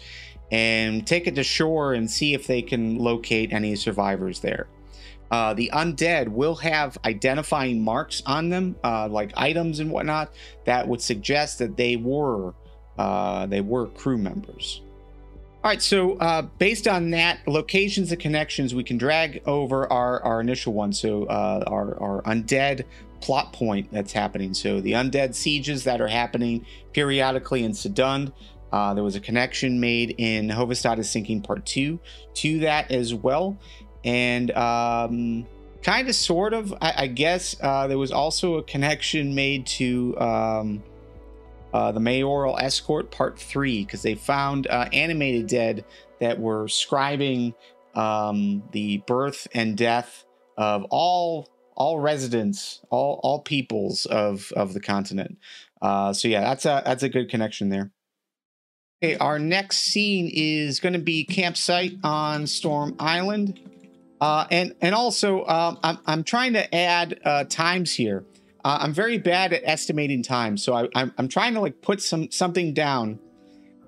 and 0.51 1.07
take 1.07 1.25
it 1.25 1.33
to 1.35 1.43
shore 1.43 1.93
and 1.93 2.09
see 2.09 2.35
if 2.35 2.45
they 2.45 2.61
can 2.61 2.99
locate 2.99 3.51
any 3.51 3.75
survivors 3.75 4.41
there 4.41 4.67
uh, 5.31 5.53
the 5.55 5.71
undead 5.73 6.27
will 6.27 6.55
have 6.55 6.97
identifying 7.03 7.83
marks 7.83 8.23
on 8.25 8.49
them, 8.49 8.75
uh, 8.83 9.07
like 9.09 9.31
items 9.35 9.79
and 9.79 9.91
whatnot, 9.91 10.31
that 10.65 10.87
would 10.87 11.01
suggest 11.01 11.59
that 11.59 11.75
they 11.75 11.95
were 11.97 12.53
uh, 12.97 13.45
they 13.45 13.61
were 13.61 13.87
crew 13.87 14.17
members. 14.17 14.81
All 15.67 15.71
right, 15.71 15.81
so 15.81 16.13
uh, 16.19 16.43
based 16.43 16.87
on 16.87 17.09
that, 17.09 17.45
locations 17.45 18.09
and 18.13 18.21
connections, 18.21 18.73
we 18.73 18.85
can 18.85 18.97
drag 18.97 19.41
over 19.45 19.91
our, 19.91 20.23
our 20.23 20.39
initial 20.39 20.71
one. 20.71 20.93
So 20.93 21.25
uh, 21.25 21.65
our, 21.67 22.01
our 22.01 22.21
undead 22.21 22.85
plot 23.19 23.51
point 23.51 23.91
that's 23.91 24.13
happening. 24.13 24.53
So 24.53 24.79
the 24.79 24.93
undead 24.93 25.35
sieges 25.35 25.83
that 25.83 25.99
are 25.99 26.07
happening 26.07 26.65
periodically 26.93 27.65
in 27.65 27.73
Sedund. 27.73 28.31
Uh, 28.71 28.93
there 28.93 29.03
was 29.03 29.17
a 29.17 29.19
connection 29.19 29.81
made 29.81 30.15
in 30.17 30.47
Hovestad 30.47 30.99
is 30.99 31.09
Sinking 31.09 31.41
Part 31.41 31.65
2 31.65 31.99
to 32.35 32.59
that 32.59 32.89
as 32.89 33.13
well. 33.13 33.57
And 34.05 34.51
um, 34.51 35.45
kind 35.83 36.07
of, 36.07 36.15
sort 36.15 36.53
of, 36.53 36.73
I, 36.79 36.93
I 36.95 37.07
guess 37.07 37.57
uh, 37.59 37.87
there 37.87 37.97
was 37.97 38.13
also 38.13 38.55
a 38.55 38.63
connection 38.63 39.35
made 39.35 39.67
to 39.67 40.17
um, 40.17 40.83
uh, 41.73 41.91
the 41.91 41.99
Mayoral 41.99 42.57
Escort 42.57 43.11
Part 43.11 43.39
3 43.39 43.85
because 43.85 44.01
they 44.01 44.15
found 44.15 44.67
uh, 44.67 44.89
animated 44.93 45.47
dead 45.47 45.85
that 46.19 46.39
were 46.39 46.65
scribing 46.65 47.53
um, 47.95 48.63
the 48.71 48.97
birth 49.07 49.47
and 49.53 49.77
death 49.77 50.25
of 50.57 50.85
all 50.89 51.49
all 51.75 51.99
residents, 51.99 52.81
all 52.89 53.19
all 53.23 53.39
peoples 53.39 54.05
of 54.07 54.51
of 54.55 54.73
the 54.73 54.79
continent. 54.79 55.37
Uh, 55.81 56.11
so 56.11 56.27
yeah, 56.27 56.41
that's 56.41 56.65
a 56.65 56.81
that's 56.85 57.03
a 57.03 57.09
good 57.09 57.29
connection 57.29 57.69
there. 57.69 57.91
Okay, 59.03 59.15
our 59.17 59.37
next 59.37 59.77
scene 59.77 60.29
is 60.33 60.79
going 60.79 60.93
to 60.93 60.99
be 60.99 61.23
campsite 61.23 61.93
on 62.03 62.47
Storm 62.47 62.95
Island, 62.99 63.59
uh, 64.19 64.47
and 64.49 64.73
and 64.81 64.95
also 64.95 65.45
um, 65.45 65.79
I'm 65.83 65.99
I'm 66.07 66.23
trying 66.23 66.53
to 66.53 66.75
add 66.75 67.19
uh, 67.23 67.43
times 67.43 67.93
here. 67.93 68.25
Uh, 68.67 68.79
I'm 68.81 68.91
very 68.91 69.17
bad 69.17 69.53
at 69.53 69.61
estimating 69.63 70.21
time, 70.23 70.57
so 70.57 70.73
I, 70.73 70.89
I'm 70.93 71.13
I'm 71.17 71.29
trying 71.29 71.53
to 71.53 71.61
like 71.61 71.81
put 71.81 72.01
some 72.01 72.29
something 72.31 72.73
down, 72.73 73.17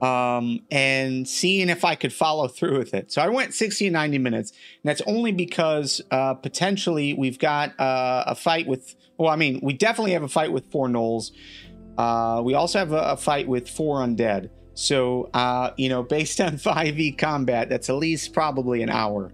um, 0.02 0.62
and 0.72 1.28
seeing 1.28 1.68
if 1.68 1.84
I 1.84 1.96
could 1.96 2.14
follow 2.14 2.48
through 2.48 2.78
with 2.78 2.94
it. 2.94 3.12
So 3.12 3.22
I 3.22 3.28
went 3.28 3.54
60 3.54 3.88
and 3.88 3.94
90 3.94 4.20
minutes, 4.20 4.52
and 4.52 4.90
that's 4.90 5.02
only 5.06 5.34
because 5.34 6.00
uh, 6.12 6.36
potentially 6.36 7.14
we've 7.14 7.38
got 7.38 7.78
uh, 7.78 8.24
a 8.28 8.36
fight 8.36 8.68
with. 8.68 8.96
Well, 9.18 9.30
I 9.30 9.36
mean, 9.36 9.60
we 9.62 9.74
definitely 9.74 10.14
have 10.14 10.24
a 10.24 10.30
fight 10.30 10.54
with 10.54 10.72
four 10.72 10.88
gnolls. 10.88 11.32
Uh, 11.98 12.42
we 12.42 12.54
also 12.54 12.80
have 12.80 12.94
a, 12.94 13.02
a 13.02 13.18
fight 13.18 13.50
with 13.50 13.70
four 13.70 13.98
undead. 13.98 14.50
So, 14.76 15.30
uh, 15.34 15.72
you 15.76 15.90
know, 15.90 16.04
based 16.04 16.40
on 16.48 16.54
5e 16.54 17.18
combat, 17.18 17.68
that's 17.68 17.90
at 17.90 17.96
least 17.96 18.32
probably 18.32 18.82
an 18.82 18.90
hour 18.90 19.34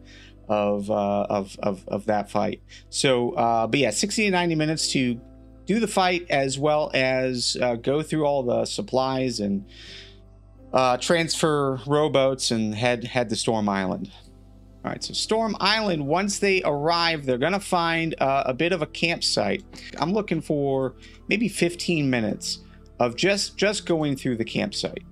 of 0.49 0.89
uh, 0.89 1.27
of, 1.29 1.55
of 1.61 1.87
of 1.87 2.07
that 2.07 2.31
fight. 2.31 2.63
So, 2.89 3.33
uh, 3.33 3.67
but 3.67 3.79
yeah, 3.79 3.91
60 3.91 4.25
to 4.25 4.31
90 4.31 4.55
minutes 4.55 4.91
to 4.93 5.21
do 5.65 5.79
the 5.79 5.87
fight 5.87 6.25
as 6.29 6.57
well 6.59 6.91
as 6.93 7.57
uh, 7.61 7.75
go 7.75 8.01
through 8.01 8.25
all 8.25 8.43
the 8.43 8.65
supplies 8.65 9.39
and 9.39 9.65
uh, 10.73 10.97
transfer 10.97 11.79
rowboats 11.87 12.51
and 12.51 12.75
head 12.75 13.03
head 13.05 13.29
to 13.29 13.35
Storm 13.35 13.69
Island. 13.69 14.11
All 14.83 14.91
right, 14.91 15.03
so 15.03 15.13
Storm 15.13 15.57
Island. 15.59 16.05
Once 16.05 16.37
they 16.37 16.61
arrive, 16.63 17.25
they're 17.25 17.39
gonna 17.39 17.59
find 17.59 18.13
uh, 18.19 18.43
a 18.45 18.53
bit 18.53 18.71
of 18.71 18.81
a 18.81 18.85
campsite. 18.85 19.63
I'm 19.97 20.13
looking 20.13 20.41
for 20.41 20.95
maybe 21.27 21.47
15 21.47 22.07
minutes 22.09 22.59
of 22.99 23.15
just 23.15 23.57
just 23.57 23.85
going 23.85 24.15
through 24.15 24.37
the 24.37 24.45
campsite. 24.45 25.03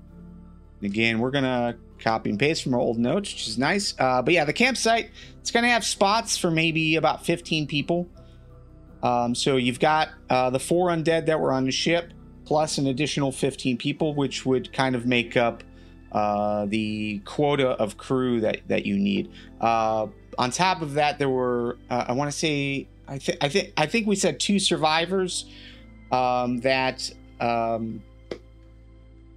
Again, 0.83 1.19
we're 1.19 1.31
gonna 1.31 1.75
copy 2.00 2.29
and 2.29 2.38
paste 2.38 2.62
from 2.63 2.74
our 2.74 2.79
old 2.79 3.00
notes, 3.00 3.33
which 3.33 3.48
is 3.48 3.57
nice. 3.57 3.95
Uh, 3.98 4.22
but 4.22 4.33
yeah, 4.33 4.45
the 4.45 4.53
campsite 4.53 5.10
it's 5.39 5.50
gonna 5.50 5.69
have 5.69 5.83
spots 5.83 6.38
for 6.38 6.51
maybe 6.51 6.98
about 6.98 7.25
15 7.25 7.65
people. 7.65 8.07
Um, 9.03 9.36
so 9.36 9.57
you've 9.57 9.81
got 9.81 10.10
uh, 10.29 10.50
the 10.50 10.60
four 10.60 10.89
undead 10.89 11.25
that 11.25 11.39
were 11.39 11.51
on 11.51 11.65
the 11.65 11.72
ship, 11.72 12.13
plus 12.45 12.77
an 12.77 12.88
additional 12.88 13.31
15 13.31 13.77
people, 13.77 14.15
which 14.15 14.45
would 14.45 14.72
kind 14.72 14.95
of 14.95 15.05
make 15.05 15.36
up 15.38 15.63
uh, 16.13 16.65
the 16.67 17.19
quota 17.25 17.69
of 17.72 17.98
crew 17.98 18.39
that 18.41 18.62
that 18.67 18.86
you 18.86 18.98
need. 18.98 19.31
Uh, 19.60 20.07
on 20.38 20.51
top 20.51 20.81
of 20.81 20.93
that, 20.93 21.19
there 21.19 21.29
were 21.29 21.77
uh, 21.89 22.05
I 22.07 22.13
want 22.13 22.31
to 22.31 22.38
say 22.38 22.88
I 23.07 23.19
think 23.19 23.38
I 23.43 23.50
think 23.50 23.74
I 23.77 23.86
think 23.86 24.07
we 24.07 24.15
said 24.15 24.39
two 24.39 24.60
survivors 24.60 25.45
um, 26.12 26.60
that. 26.60 27.12
Um, 27.39 28.01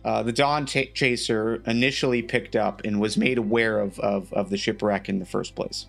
uh, 0.04 0.23
the 0.23 0.32
Dawn 0.32 0.66
t- 0.66 0.92
Chaser 0.94 1.56
initially 1.66 2.23
picked 2.23 2.54
up 2.54 2.82
and 2.85 3.00
was 3.00 3.16
made 3.16 3.38
aware 3.38 3.80
of, 3.80 3.99
of, 3.99 4.32
of 4.32 4.50
the 4.50 4.56
shipwreck 4.56 5.08
in 5.08 5.18
the 5.18 5.26
first 5.26 5.56
place. 5.56 5.87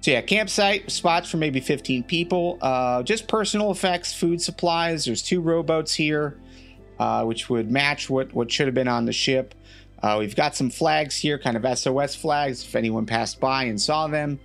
So 0.00 0.12
yeah, 0.12 0.22
campsite 0.22 0.90
spots 0.90 1.30
for 1.30 1.36
maybe 1.36 1.60
15 1.60 2.04
people. 2.04 2.58
Uh, 2.62 3.02
just 3.02 3.28
personal 3.28 3.70
effects, 3.70 4.14
food 4.14 4.40
supplies. 4.40 5.04
There's 5.04 5.22
two 5.22 5.42
rowboats 5.42 5.94
here, 5.94 6.38
uh, 6.98 7.24
which 7.24 7.50
would 7.50 7.70
match 7.70 8.08
what 8.08 8.32
what 8.32 8.50
should 8.50 8.66
have 8.66 8.74
been 8.74 8.88
on 8.88 9.04
the 9.04 9.12
ship. 9.12 9.54
Uh, 10.02 10.16
we've 10.18 10.34
got 10.34 10.56
some 10.56 10.70
flags 10.70 11.16
here, 11.16 11.38
kind 11.38 11.56
of 11.56 11.78
SOS 11.78 12.14
flags, 12.14 12.64
if 12.64 12.74
anyone 12.74 13.04
passed 13.04 13.38
by 13.38 13.64
and 13.64 13.78
saw 13.78 14.06
them. 14.06 14.40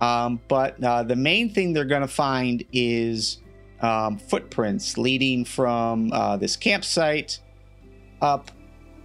Um, 0.00 0.40
but 0.48 0.82
uh, 0.82 1.04
the 1.04 1.16
main 1.16 1.52
thing 1.52 1.72
they're 1.72 1.84
going 1.84 2.02
to 2.02 2.08
find 2.08 2.64
is 2.72 3.38
um, 3.80 4.18
footprints 4.18 4.98
leading 4.98 5.44
from 5.44 6.12
uh, 6.12 6.36
this 6.36 6.56
campsite 6.56 7.38
up 8.20 8.50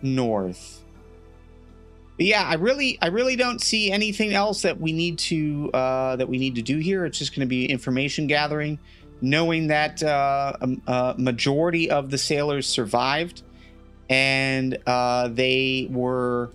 north. 0.01 0.82
But 2.17 2.27
yeah, 2.27 2.43
I 2.43 2.55
really, 2.55 2.98
I 3.01 3.08
really 3.08 3.36
don't 3.36 3.60
see 3.60 3.91
anything 3.91 4.34
else 4.34 4.62
that 4.62 4.79
we 4.79 4.91
need 4.91 5.17
to 5.20 5.72
uh, 5.74 6.15
that 6.17 6.29
we 6.29 6.38
need 6.38 6.55
to 6.55 6.62
do 6.62 6.77
here. 6.77 7.05
It's 7.05 7.17
just 7.17 7.36
going 7.36 7.41
to 7.41 7.50
be 7.50 7.65
information 7.65 8.27
gathering, 8.27 8.77
knowing 9.22 9.67
that 9.67 10.03
uh, 10.03 10.53
a, 10.62 10.91
a, 10.91 11.15
majority 11.17 11.89
of 11.89 12.12
the 12.12 12.17
sailors 12.20 12.67
survived, 12.67 13.41
and 14.10 14.77
uh, 14.86 15.29
they 15.29 15.88
were 15.89 16.51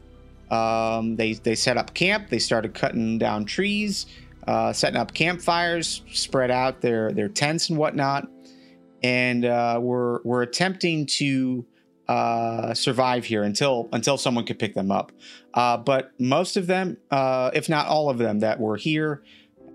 um, 0.50 1.16
they 1.16 1.32
they 1.32 1.56
set 1.56 1.76
up 1.76 1.92
camp. 1.92 2.28
They 2.28 2.38
started 2.38 2.72
cutting 2.72 3.18
down 3.18 3.44
trees, 3.44 4.06
uh, 4.46 4.72
setting 4.72 4.96
up 4.96 5.12
campfires, 5.12 6.02
spread 6.12 6.52
out 6.52 6.80
their 6.80 7.12
their 7.12 7.28
tents 7.28 7.68
and 7.68 7.76
whatnot, 7.76 8.28
and 9.02 9.44
uh, 9.44 9.80
we're 9.82 10.22
we're 10.22 10.42
attempting 10.42 11.06
to 11.06 11.66
uh, 12.08 12.72
survive 12.72 13.24
here 13.24 13.42
until 13.42 13.88
until 13.92 14.16
someone 14.16 14.46
could 14.46 14.58
pick 14.58 14.74
them 14.74 14.90
up. 14.90 15.12
Uh, 15.58 15.76
but 15.76 16.12
most 16.20 16.56
of 16.56 16.68
them, 16.68 16.96
uh, 17.10 17.50
if 17.52 17.68
not 17.68 17.88
all 17.88 18.08
of 18.08 18.18
them, 18.18 18.38
that 18.38 18.60
were 18.60 18.76
here, 18.76 19.24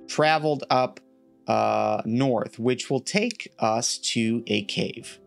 traveled 0.08 0.64
up 0.70 1.02
uh, 1.46 2.02
north, 2.06 2.58
which 2.58 2.90
will 2.90 3.02
take 3.02 3.52
us 3.60 3.98
to 3.98 4.44
a 4.48 4.64
cave. 4.64 5.20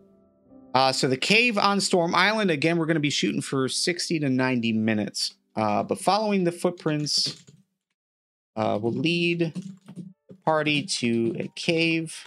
Uh, 0.73 0.91
so 0.91 1.07
the 1.07 1.15
cave 1.15 1.59
on 1.59 1.79
Storm 1.79 2.15
Island. 2.15 2.49
Again, 2.49 2.77
we're 2.77 2.87
going 2.87 2.95
to 2.95 2.99
be 2.99 3.11
shooting 3.11 3.41
for 3.41 3.69
sixty 3.69 4.19
to 4.19 4.29
ninety 4.29 4.73
minutes. 4.73 5.35
Uh, 5.55 5.83
but 5.83 5.99
following 5.99 6.43
the 6.43 6.51
footprints 6.51 7.43
will 8.55 8.91
lead 8.91 9.53
the 10.27 10.35
party 10.43 10.81
to 10.99 11.35
a 11.37 11.47
cave. 11.55 12.23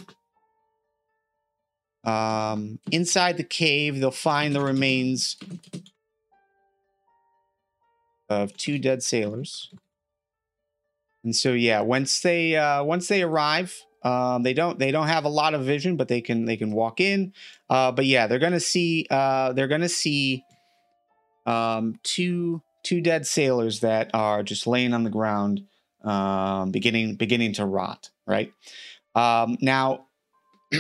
Um, 2.05 2.79
inside 2.93 3.39
the 3.39 3.45
cave, 3.45 3.99
they'll 3.99 4.13
find 4.13 4.55
the 4.55 4.61
remains 4.61 5.37
of 8.31 8.57
two 8.57 8.79
dead 8.79 9.03
sailors. 9.03 9.71
And 11.23 11.37
so, 11.37 11.53
yeah, 11.53 11.81
once 11.81 12.21
they 12.21 12.57
uh, 12.57 12.83
once 12.83 13.09
they 13.09 13.23
arrive, 13.23 13.79
um, 14.03 14.43
they 14.43 14.55
don't 14.55 14.79
they 14.79 14.91
don't 14.91 15.09
have 15.09 15.25
a 15.25 15.29
lot 15.29 15.53
of 15.53 15.63
vision, 15.63 15.97
but 15.97 16.09
they 16.09 16.23
can 16.23 16.47
they 16.47 16.57
can 16.57 16.73
walk 16.73 17.01
in. 17.01 17.35
Uh, 17.69 17.93
but 17.93 18.07
yeah, 18.07 18.27
they're 18.27 18.39
gonna 18.39 18.61
see 18.61 19.07
uh, 19.11 19.53
they're 19.53 19.69
gonna 19.69 19.89
see 19.89 20.43
um, 21.45 21.97
two 22.03 22.63
two 22.83 23.03
dead 23.03 23.27
sailors 23.27 23.81
that 23.81 24.11
are 24.15 24.43
just 24.43 24.67
laying 24.67 24.95
on 24.95 25.05
the 25.05 25.11
ground, 25.11 25.67
um, 26.03 26.71
beginning 26.71 27.17
beginning 27.17 27.53
to 27.55 27.67
rot. 27.67 28.11
Right 28.27 28.53
um, 29.15 29.59
now. 29.61 30.07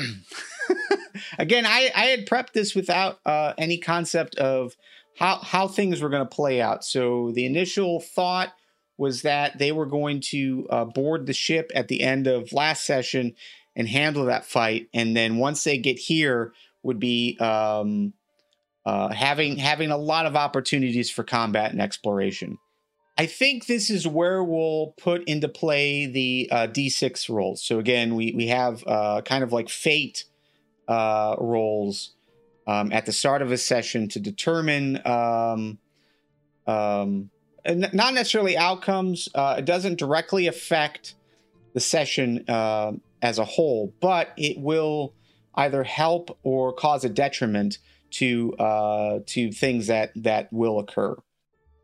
again, 1.39 1.67
I, 1.67 1.91
I 1.95 2.05
had 2.07 2.27
prepped 2.27 2.53
this 2.53 2.77
without 2.77 3.19
uh, 3.27 3.55
any 3.59 3.79
concept 3.79 4.37
of 4.37 4.77
how 5.21 5.37
how 5.43 5.69
things 5.69 6.01
were 6.01 6.09
going 6.09 6.27
to 6.27 6.35
play 6.35 6.61
out. 6.61 6.85
So 6.85 7.31
the 7.33 7.45
initial 7.45 8.01
thought 8.01 8.53
was 8.97 9.23
that 9.23 9.59
they 9.59 9.71
were 9.71 9.87
going 9.87 10.21
to 10.21 10.67
uh, 10.71 10.85
board 10.87 11.27
the 11.27 11.33
ship 11.33 11.71
at 11.75 11.89
the 11.89 12.01
end 12.01 12.27
of 12.27 12.53
last 12.53 12.85
session 12.85 13.35
and 13.77 13.87
handle 13.87 14.25
that 14.25 14.47
fight, 14.47 14.89
and 14.93 15.17
then 15.17 15.37
once 15.37 15.63
they 15.63 15.79
get 15.79 15.99
here, 15.99 16.53
would 16.83 16.99
be 16.99 17.37
um, 17.39 18.15
uh, 18.85 19.11
having 19.11 19.59
having 19.59 19.91
a 19.91 19.97
lot 19.97 20.27
of 20.27 20.35
opportunities 20.35 21.11
for 21.11 21.23
combat 21.23 21.71
and 21.71 21.81
exploration. 21.81 22.59
I 23.19 23.27
think 23.27 23.67
this 23.67 23.91
is 23.91 24.09
where 24.09 24.43
we'll 24.43 24.95
put 24.99 25.25
into 25.25 25.49
play 25.49 26.07
the 26.07 26.49
uh, 26.51 26.67
D6 26.69 27.29
rolls. 27.29 27.63
So 27.63 27.79
again, 27.79 28.15
we 28.15 28.33
we 28.33 28.47
have 28.47 28.83
uh, 28.87 29.21
kind 29.21 29.45
of 29.45 29.53
like 29.53 29.69
fate 29.69 30.25
uh, 30.89 31.37
rolls 31.39 32.15
um, 32.67 32.93
at 32.93 33.07
the 33.07 33.13
start 33.13 33.43
of 33.43 33.53
a 33.53 33.59
session 33.59 34.09
to 34.09 34.21
determine 34.21 35.01
um, 35.07 35.79
um, 36.67 37.31
not 37.67 38.15
necessarily 38.15 38.57
outcomes. 38.57 39.29
Uh, 39.35 39.57
it 39.59 39.65
doesn't 39.65 39.99
directly 39.99 40.47
affect 40.47 41.15
the 41.75 41.81
session 41.81 42.45
uh, 42.49 42.93
as 43.23 43.39
a 43.39 43.45
whole, 43.45 43.95
but 44.01 44.31
it 44.37 44.59
will 44.59 45.15
either 45.55 45.83
help 45.85 46.39
or 46.43 46.73
cause 46.73 47.05
a 47.05 47.09
detriment 47.09 47.79
to 48.11 48.55
uh, 48.55 49.21
to 49.27 49.53
things 49.53 49.87
that 49.87 50.13
that 50.17 50.53
will 50.53 50.79
occur. 50.79 51.17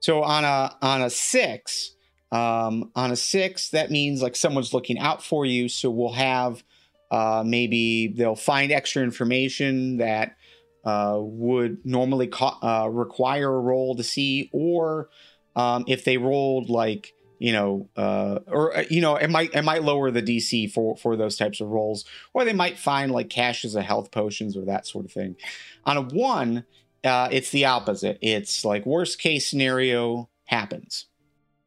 So 0.00 0.23
on 0.23 0.45
a 0.45 0.76
on 0.83 1.02
a 1.02 1.11
six, 1.11 1.95
um, 2.33 2.90
on 2.95 3.11
a 3.12 3.16
six, 3.16 3.71
that 3.71 3.90
means 3.90 4.23
like 4.23 4.37
someone's 4.37 4.75
looking 4.75 4.99
out 4.99 5.23
for 5.23 5.47
you. 5.47 5.68
So 5.68 5.90
we'll 5.90 6.12
have 6.12 6.62
uh, 7.11 7.45
maybe 7.47 8.09
they'll 8.09 8.35
find 8.35 8.73
extra 8.73 9.02
information 9.02 9.99
that 9.99 10.37
uh, 10.86 11.18
would 11.20 11.84
normally 11.84 12.28
co- 12.28 12.56
uh, 12.62 12.88
require 12.90 13.54
a 13.54 13.60
roll 13.60 13.94
to 13.96 14.02
see, 14.02 14.48
or 14.52 15.10
um, 15.54 15.84
if 15.86 16.04
they 16.04 16.16
rolled 16.16 16.70
like 16.70 17.12
you 17.38 17.52
know, 17.52 17.88
uh, 17.96 18.38
or 18.46 18.76
uh, 18.76 18.84
you 18.88 19.00
know, 19.00 19.16
it 19.16 19.28
might 19.28 19.54
it 19.54 19.62
might 19.62 19.82
lower 19.82 20.10
the 20.10 20.22
DC 20.22 20.72
for 20.72 20.96
for 20.96 21.16
those 21.16 21.36
types 21.36 21.60
of 21.60 21.68
rolls, 21.68 22.04
or 22.32 22.44
they 22.44 22.52
might 22.52 22.78
find 22.78 23.12
like 23.12 23.28
caches 23.28 23.74
of 23.74 23.84
health 23.84 24.10
potions 24.10 24.56
or 24.56 24.64
that 24.64 24.86
sort 24.86 25.04
of 25.04 25.12
thing. 25.12 25.36
On 25.84 25.96
a 25.96 26.02
one, 26.02 26.64
uh, 27.04 27.28
it's 27.30 27.50
the 27.50 27.66
opposite. 27.66 28.18
It's 28.22 28.64
like 28.64 28.86
worst 28.86 29.18
case 29.18 29.46
scenario 29.46 30.30
happens. 30.46 31.06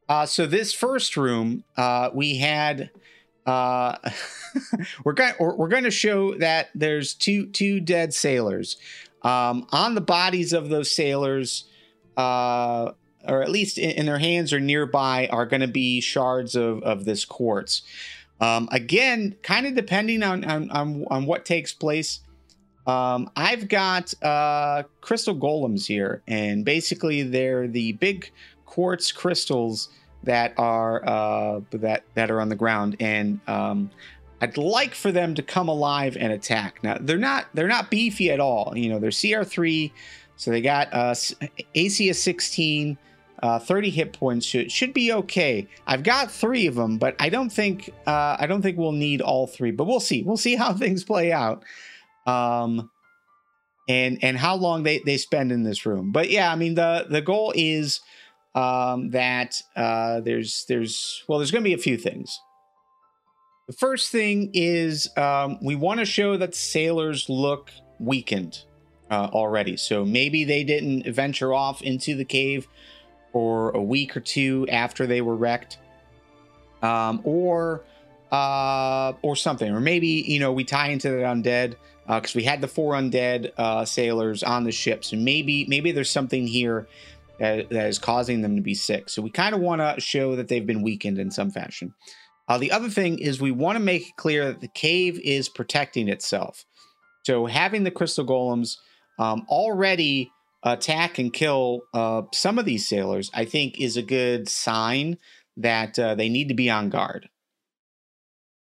Uh, 0.08 0.26
so 0.26 0.48
this 0.48 0.74
first 0.74 1.18
room, 1.18 1.64
uh, 1.78 2.10
we 2.14 2.38
had. 2.38 2.90
Uh, 3.46 3.96
we're 5.06 5.14
going 5.14 5.34
we're 5.40 5.70
going 5.70 5.86
to 5.86 5.92
show 5.92 6.36
that 6.36 6.70
there's 6.76 7.14
two 7.14 7.48
two 7.48 7.80
dead 7.80 8.14
sailors. 8.14 8.78
Um, 9.22 9.68
on 9.72 9.96
the 9.96 10.02
bodies 10.02 10.54
of 10.54 10.70
those 10.70 10.92
sailors, 10.92 11.66
uh, 12.16 12.92
or 13.28 13.42
at 13.44 13.50
least 13.50 13.78
in, 13.78 13.92
in 13.92 14.06
their 14.06 14.20
hands 14.20 14.54
or 14.54 14.60
nearby, 14.60 15.28
are 15.32 15.46
going 15.46 15.62
to 15.62 15.68
be 15.68 16.02
shards 16.02 16.56
of, 16.56 16.82
of 16.84 17.06
this 17.06 17.26
quartz. 17.26 17.84
Um, 18.42 18.70
again, 18.72 19.36
kind 19.44 19.66
of 19.66 19.76
depending 19.76 20.24
on, 20.24 20.46
on, 20.46 20.72
on, 20.72 21.06
on, 21.12 21.26
what 21.26 21.44
takes 21.44 21.74
place. 21.74 22.22
Um, 22.88 23.30
I've 23.36 23.68
got 23.68 24.14
uh, 24.24 24.84
crystal 25.02 25.36
golems 25.36 25.86
here, 25.86 26.24
and 26.28 26.64
basically 26.64 27.24
they're 27.24 27.68
the 27.68 27.92
big 27.94 28.32
quartz 28.66 29.12
crystals 29.12 29.90
that 30.24 30.54
are 30.58 31.06
uh, 31.06 31.62
that 31.72 32.04
that 32.16 32.32
are 32.32 32.42
on 32.42 32.50
the 32.50 32.56
ground, 32.56 32.96
and 33.00 33.40
um, 33.48 33.92
I'd 34.42 34.58
like 34.58 34.96
for 34.96 35.12
them 35.12 35.36
to 35.36 35.44
come 35.44 35.68
alive 35.68 36.18
and 36.20 36.32
attack. 36.32 36.84
Now 36.84 36.98
they're 37.00 37.18
not 37.18 37.48
they're 37.54 37.68
not 37.68 37.90
beefy 37.90 38.32
at 38.32 38.40
all. 38.40 38.74
You 38.76 38.90
know 38.90 39.00
they're 39.00 39.12
CR 39.12 39.44
three, 39.44 39.94
so 40.38 40.52
they 40.52 40.62
got 40.62 40.94
uh, 40.94 41.16
AC 41.76 42.10
of 42.10 42.16
sixteen. 42.16 42.98
Uh, 43.42 43.58
30 43.58 43.90
hit 43.90 44.12
points 44.12 44.46
should 44.46 44.70
should 44.70 44.94
be 44.94 45.14
okay. 45.14 45.66
I've 45.88 46.04
got 46.04 46.30
three 46.30 46.68
of 46.68 46.76
them, 46.76 46.98
but 46.98 47.16
I 47.20 47.30
don't 47.30 47.50
think 47.50 47.90
uh, 48.06 48.36
I 48.38 48.48
don't 48.48 48.62
think 48.62 48.78
we'll 48.78 48.92
need 48.92 49.22
all 49.22 49.48
three. 49.48 49.72
But 49.72 49.86
we'll 49.86 50.02
see. 50.02 50.24
We'll 50.24 50.36
see 50.36 50.58
how 50.58 50.74
things 50.78 51.06
play 51.06 51.32
out, 51.32 51.64
um, 52.28 52.90
and 53.88 54.22
and 54.22 54.38
how 54.38 54.56
long 54.56 54.84
they 54.84 55.00
they 55.06 55.16
spend 55.16 55.54
in 55.54 55.64
this 55.64 55.86
room. 55.86 56.12
But 56.12 56.30
yeah, 56.30 56.52
I 56.52 56.58
mean 56.58 56.76
the 56.76 57.06
the 57.10 57.22
goal 57.22 57.54
is 57.56 58.02
um, 58.56 59.12
that 59.12 59.62
uh, 59.76 60.20
there's 60.20 60.66
there's 60.68 61.24
well 61.28 61.40
there's 61.40 61.52
going 61.52 61.64
to 61.64 61.70
be 61.70 61.74
a 61.74 61.78
few 61.78 61.98
things. 61.98 62.40
The 63.70 63.76
first 63.76 64.12
thing 64.12 64.50
is 64.56 65.16
um, 65.16 65.60
we 65.62 65.76
want 65.76 66.00
to 66.00 66.06
show 66.06 66.38
that 66.38 66.56
sailors 66.56 67.30
look 67.30 67.70
weakened 68.00 68.64
uh, 69.12 69.30
already. 69.32 69.78
So 69.78 70.04
maybe 70.04 70.44
they 70.44 70.64
didn't 70.64 71.06
venture 71.14 71.54
off 71.54 71.84
into 71.84 72.16
the 72.16 72.26
cave 72.26 72.68
for 73.32 73.70
a 73.70 73.82
week 73.82 74.18
or 74.18 74.22
two 74.22 74.68
after 74.72 75.06
they 75.06 75.22
were 75.22 75.36
wrecked, 75.36 75.78
um, 76.82 77.22
or 77.24 77.84
uh, 78.32 79.14
or 79.22 79.36
something, 79.36 79.72
or 79.72 79.80
maybe 79.80 80.08
you 80.08 80.40
know 80.40 80.52
we 80.52 80.64
tie 80.64 80.88
into 80.88 81.10
the 81.12 81.18
undead 81.18 81.76
because 82.08 82.36
uh, 82.36 82.40
we 82.40 82.44
had 82.44 82.62
the 82.62 82.68
four 82.68 82.96
undead 82.96 83.52
uh, 83.56 83.86
sailors 83.86 84.42
on 84.42 84.64
the 84.64 84.72
ship, 84.72 85.06
so 85.06 85.16
maybe 85.16 85.68
maybe 85.68 85.92
there's 85.92 86.10
something 86.10 86.48
here 86.48 86.88
that, 87.38 87.70
that 87.70 87.86
is 87.86 88.00
causing 88.00 88.42
them 88.42 88.56
to 88.56 88.64
be 88.64 88.74
sick. 88.74 89.10
So 89.10 89.22
we 89.22 89.30
kind 89.30 89.54
of 89.54 89.62
want 89.62 89.80
to 89.80 90.02
show 90.02 90.36
that 90.38 90.48
they've 90.48 90.66
been 90.66 90.82
weakened 90.82 91.20
in 91.20 91.30
some 91.30 91.52
fashion. 91.52 91.94
Uh, 92.50 92.58
the 92.58 92.72
other 92.72 92.90
thing 92.90 93.20
is 93.20 93.40
we 93.40 93.52
want 93.52 93.76
to 93.76 93.84
make 93.84 94.10
it 94.10 94.16
clear 94.18 94.46
that 94.46 94.60
the 94.60 94.68
cave 94.68 95.20
is 95.24 95.48
protecting 95.48 96.10
itself. 96.10 96.66
So 97.24 97.46
having 97.46 97.84
the 97.84 97.92
crystal 97.92 98.26
golems 98.26 98.78
um, 99.20 99.46
already 99.48 100.32
attack 100.64 101.20
and 101.20 101.32
kill 101.32 101.82
uh, 101.94 102.24
some 102.34 102.58
of 102.58 102.66
these 102.66 102.88
sailors, 102.88 103.30
I 103.36 103.46
think, 103.46 103.80
is 103.80 103.98
a 103.98 104.02
good 104.02 104.50
sign 104.50 105.20
that 105.58 106.00
uh, 106.00 106.16
they 106.16 106.28
need 106.28 106.48
to 106.48 106.56
be 106.56 106.72
on 106.72 106.90
guard. 106.90 107.30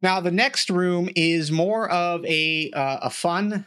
Now, 0.00 0.20
the 0.20 0.30
next 0.30 0.70
room 0.70 1.08
is 1.16 1.50
more 1.50 1.88
of 1.90 2.24
a 2.26 2.70
uh, 2.70 2.98
a 3.02 3.10
fun, 3.10 3.66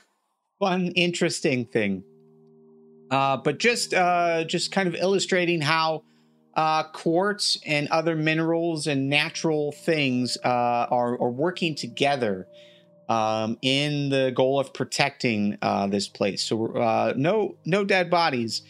fun, 0.60 0.92
interesting 0.96 1.66
thing, 1.66 2.04
uh, 3.10 3.38
but 3.38 3.58
just 3.58 3.94
uh, 3.94 4.44
just 4.44 4.72
kind 4.72 4.88
of 4.88 4.96
illustrating 4.96 5.62
how 5.62 6.04
uh, 6.58 6.84
quartz 6.86 7.60
and 7.68 7.88
other 7.90 8.16
minerals 8.16 8.88
and 8.88 9.10
natural 9.10 9.72
things 9.72 10.38
uh, 10.44 10.88
are, 10.90 11.14
are, 11.22 11.30
working 11.30 11.76
together 11.76 12.48
um, 13.10 13.60
in 13.62 14.10
the 14.10 14.32
goal 14.36 14.60
of 14.60 14.74
protecting 14.74 15.56
uh, 15.62 15.86
this 15.86 16.08
place. 16.08 16.42
So 16.42 16.76
uh, 16.76 17.14
no 17.16 17.58
no 17.64 17.86
dead 17.86 18.10
bodies, 18.10 18.64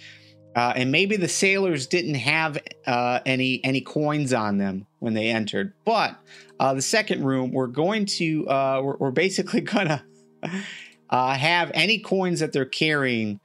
uh, 0.53 0.73
and 0.75 0.91
maybe 0.91 1.15
the 1.15 1.29
sailors 1.29 1.87
didn't 1.87 2.15
have 2.15 2.57
uh, 2.85 3.21
any 3.25 3.63
any 3.63 3.79
coins 3.79 4.33
on 4.33 4.57
them 4.57 4.85
when 4.99 5.13
they 5.13 5.29
entered. 5.29 5.73
But 5.85 6.17
the 6.59 6.81
second 6.81 7.23
room, 7.23 7.53
we're 7.53 7.67
going 7.67 8.05
to 8.17 8.43
we're, 8.47 8.97
we're, 8.97 9.11
basically 9.11 9.61
gonna 9.61 10.03
have 11.09 11.71
any 11.73 11.99
coins 11.99 12.41
that 12.41 12.51
they're 12.51 12.65
carrying 12.65 13.39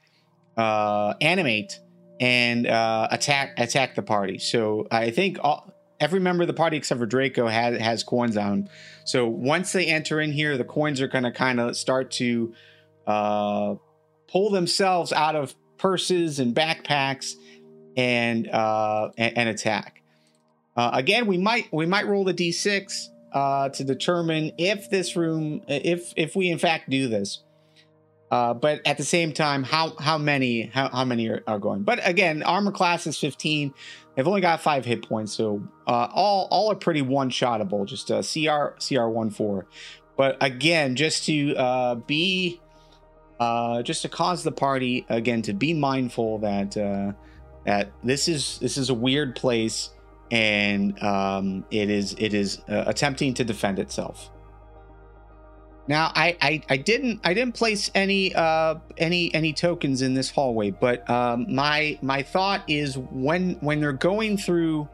animate 0.57 1.79
and 2.19 2.67
uh, 2.67 3.07
attack 3.11 3.53
attack 3.57 3.95
the 3.95 4.01
party. 4.01 4.37
So 4.37 4.87
I 4.91 5.11
think 5.11 5.37
all, 5.41 5.73
every 5.99 6.19
member 6.19 6.43
of 6.43 6.47
the 6.47 6.53
party 6.53 6.77
except 6.77 6.99
for 6.99 7.05
Draco 7.05 7.47
has 7.47 7.79
has 7.79 8.03
coins 8.03 8.37
on. 8.37 8.69
So 9.05 9.27
once 9.27 9.71
they 9.71 9.87
enter 9.87 10.19
in 10.21 10.31
here, 10.31 10.57
the 10.57 10.63
coins 10.63 11.01
are 11.01 11.07
going 11.07 11.23
to 11.23 11.31
kind 11.31 11.59
of 11.59 11.75
start 11.75 12.11
to 12.11 12.53
uh, 13.07 13.75
pull 14.27 14.49
themselves 14.51 15.11
out 15.11 15.35
of 15.35 15.55
purses 15.77 16.39
and 16.39 16.55
backpacks 16.55 17.33
and 17.97 18.49
uh, 18.49 19.09
and, 19.17 19.37
and 19.37 19.49
attack. 19.49 20.01
Uh, 20.75 20.91
again, 20.93 21.27
we 21.27 21.37
might 21.37 21.71
we 21.71 21.85
might 21.85 22.07
roll 22.07 22.23
the 22.23 22.33
d6 22.33 23.07
uh, 23.31 23.69
to 23.69 23.83
determine 23.83 24.51
if 24.57 24.89
this 24.89 25.15
room 25.15 25.61
if 25.67 26.13
if 26.15 26.35
we 26.35 26.49
in 26.49 26.57
fact 26.57 26.89
do 26.89 27.07
this. 27.07 27.43
Uh, 28.33 28.51
but 28.51 28.81
at 28.87 28.97
the 28.97 29.03
same 29.03 29.31
time, 29.31 29.61
how 29.61 29.95
how 29.99 30.17
many 30.17 30.63
how, 30.73 30.89
how 30.89 31.05
many 31.05 31.29
are, 31.29 31.43
are, 31.45 31.59
going? 31.59 31.83
But 31.83 31.99
again, 32.01 32.41
armor 32.41 32.71
class 32.71 33.05
is 33.05 33.15
15. 33.19 33.71
They've 34.15 34.27
only 34.27 34.41
got 34.41 34.59
five 34.59 34.85
hit 34.85 35.07
points, 35.07 35.33
so 35.33 35.61
uh, 35.85 36.07
all 36.11 36.47
all 36.49 36.71
are 36.71 36.75
pretty 36.75 37.03
one 37.03 37.29
shotable. 37.29 37.85
Just 37.85 38.09
a 38.09 38.23
CR 38.23 38.75
CR 38.83 39.05
one 39.05 39.29
four. 39.29 39.67
But 40.17 40.37
again, 40.41 40.95
just 40.95 41.27
to 41.27 41.55
uh, 41.55 41.93
be 41.93 42.59
uh, 43.39 43.83
just 43.83 44.01
to 44.01 44.09
cause 44.09 44.43
the 44.43 44.51
party 44.51 45.05
again 45.09 45.43
to 45.43 45.53
be 45.53 45.75
mindful 45.75 46.39
that 46.39 46.75
uh, 46.75 47.11
that 47.67 47.91
this 48.03 48.27
is 48.27 48.57
this 48.57 48.79
is 48.79 48.89
a 48.89 48.95
weird 48.95 49.35
place 49.35 49.91
and 50.31 50.99
um, 51.03 51.63
it 51.69 51.91
is 51.91 52.15
it 52.17 52.33
is 52.33 52.61
uh, 52.67 52.85
attempting 52.87 53.35
to 53.35 53.43
defend 53.43 53.77
itself. 53.77 54.31
Now, 55.87 56.11
I, 56.15 56.37
I, 56.41 56.61
I 56.69 56.77
didn't 56.77 57.19
I 57.23 57.33
didn't 57.33 57.55
place 57.55 57.91
any 57.93 58.33
uh, 58.33 58.75
any 58.97 59.33
any 59.33 59.51
tokens 59.51 60.01
in 60.01 60.13
this 60.13 60.29
hallway, 60.29 60.71
but 60.71 61.07
um, 61.09 61.45
my 61.53 61.97
my 62.01 62.23
thought 62.23 62.63
is 62.69 62.97
when 62.97 63.55
when 63.59 63.81
they're 63.81 63.91
going 63.91 64.37
through 64.37 64.87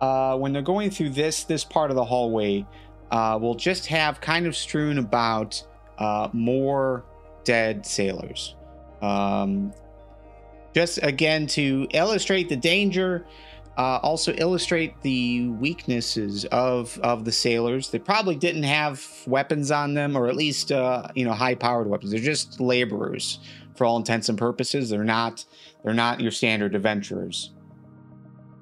uh, 0.00 0.36
when 0.38 0.52
they're 0.52 0.62
going 0.62 0.90
through 0.90 1.10
this 1.10 1.44
this 1.44 1.64
part 1.64 1.90
of 1.90 1.96
the 1.96 2.04
hallway, 2.04 2.66
uh, 3.10 3.38
we'll 3.40 3.54
just 3.54 3.86
have 3.86 4.20
kind 4.22 4.46
of 4.46 4.56
strewn 4.56 4.96
about 4.98 5.62
uh, 5.98 6.28
more 6.32 7.04
dead 7.44 7.84
sailors. 7.84 8.56
Um, 9.02 9.74
just 10.74 10.98
again 11.02 11.46
to 11.48 11.86
illustrate 11.92 12.48
the 12.48 12.56
danger 12.56 13.26
uh, 13.76 13.98
also 14.02 14.34
illustrate 14.34 15.00
the 15.02 15.48
weaknesses 15.48 16.44
of 16.46 16.98
of 17.02 17.24
the 17.24 17.32
sailors. 17.32 17.90
They 17.90 17.98
probably 17.98 18.36
didn't 18.36 18.64
have 18.64 19.06
weapons 19.26 19.70
on 19.70 19.94
them, 19.94 20.16
or 20.16 20.28
at 20.28 20.36
least 20.36 20.72
uh, 20.72 21.08
you 21.14 21.24
know 21.24 21.32
high 21.32 21.54
powered 21.54 21.88
weapons. 21.88 22.10
They're 22.10 22.20
just 22.20 22.60
laborers 22.60 23.38
for 23.74 23.86
all 23.86 23.96
intents 23.96 24.28
and 24.28 24.36
purposes. 24.36 24.90
They're 24.90 25.04
not 25.04 25.44
they're 25.82 25.94
not 25.94 26.20
your 26.20 26.30
standard 26.30 26.74
adventurers. 26.74 27.52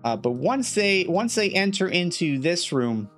Uh, 0.04 0.16
but 0.16 0.32
once 0.32 0.74
they 0.74 1.04
once 1.04 1.34
they 1.34 1.50
enter 1.50 1.88
into 1.88 2.38
this 2.38 2.72
room, 2.72 3.10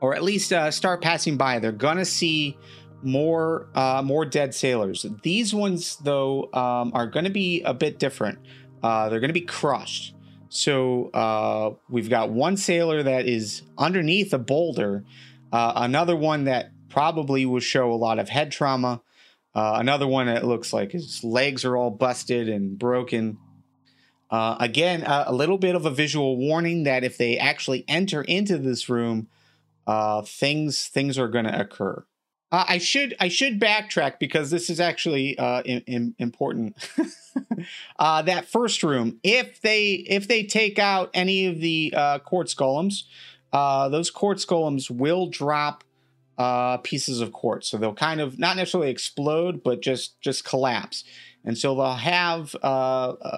or 0.00 0.14
at 0.14 0.22
least 0.22 0.52
uh, 0.52 0.70
start 0.70 1.02
passing 1.02 1.36
by, 1.36 1.58
they're 1.58 1.70
gonna 1.70 2.04
see 2.04 2.56
more 3.02 3.68
uh, 3.74 4.02
more 4.02 4.24
dead 4.24 4.54
sailors. 4.54 5.04
These 5.22 5.54
ones 5.54 5.96
though 5.96 6.44
um, 6.54 6.92
are 6.94 7.06
to 7.24 7.30
be 7.30 7.62
a 7.62 7.74
bit 7.74 7.98
different. 7.98 8.38
Uh, 8.82 9.08
they're 9.08 9.20
to 9.28 9.34
be 9.34 9.42
crushed. 9.42 10.14
So 10.48 11.10
uh, 11.10 11.74
we've 11.88 12.08
got 12.08 12.30
one 12.30 12.56
sailor 12.56 13.02
that 13.02 13.26
is 13.26 13.62
underneath 13.76 14.32
a 14.32 14.38
boulder, 14.38 15.04
uh, 15.52 15.72
another 15.76 16.16
one 16.16 16.44
that 16.44 16.70
probably 16.88 17.44
will 17.46 17.60
show 17.60 17.92
a 17.92 17.94
lot 17.94 18.18
of 18.18 18.28
head 18.28 18.50
trauma, 18.50 19.02
uh, 19.54 19.76
another 19.78 20.06
one 20.06 20.26
that 20.26 20.44
looks 20.44 20.72
like 20.72 20.92
his 20.92 21.22
legs 21.22 21.64
are 21.64 21.76
all 21.76 21.90
busted 21.90 22.48
and 22.48 22.78
broken. 22.78 23.38
Uh, 24.30 24.56
again, 24.60 25.02
a 25.06 25.32
little 25.32 25.58
bit 25.58 25.74
of 25.74 25.86
a 25.86 25.90
visual 25.90 26.36
warning 26.36 26.84
that 26.84 27.02
if 27.02 27.16
they 27.16 27.38
actually 27.38 27.84
enter 27.88 28.22
into 28.22 28.58
this 28.58 28.88
room, 28.88 29.28
uh, 29.86 30.20
things 30.22 30.86
things 30.86 31.18
are 31.18 31.28
going 31.28 31.46
to 31.46 31.60
occur. 31.60 32.04
Uh, 32.50 32.64
I 32.66 32.78
should 32.78 33.14
I 33.20 33.28
should 33.28 33.60
backtrack 33.60 34.18
because 34.18 34.50
this 34.50 34.70
is 34.70 34.80
actually 34.80 35.38
uh, 35.38 35.60
in, 35.62 35.82
in, 35.86 36.14
important. 36.18 36.76
uh, 37.98 38.22
that 38.22 38.46
first 38.46 38.82
room, 38.82 39.20
if 39.22 39.60
they 39.60 39.90
if 39.92 40.28
they 40.28 40.44
take 40.44 40.78
out 40.78 41.10
any 41.12 41.46
of 41.46 41.60
the 41.60 41.92
uh, 41.94 42.18
quartz 42.20 42.54
golems, 42.54 43.02
uh, 43.52 43.90
those 43.90 44.10
quartz 44.10 44.46
golems 44.46 44.90
will 44.90 45.28
drop 45.28 45.84
uh, 46.38 46.78
pieces 46.78 47.20
of 47.20 47.32
quartz. 47.32 47.68
So 47.68 47.76
they'll 47.76 47.92
kind 47.92 48.20
of 48.20 48.38
not 48.38 48.56
necessarily 48.56 48.90
explode, 48.90 49.62
but 49.62 49.82
just 49.82 50.18
just 50.22 50.44
collapse. 50.46 51.04
And 51.44 51.56
so 51.56 51.74
they'll 51.74 51.92
have 51.94 52.56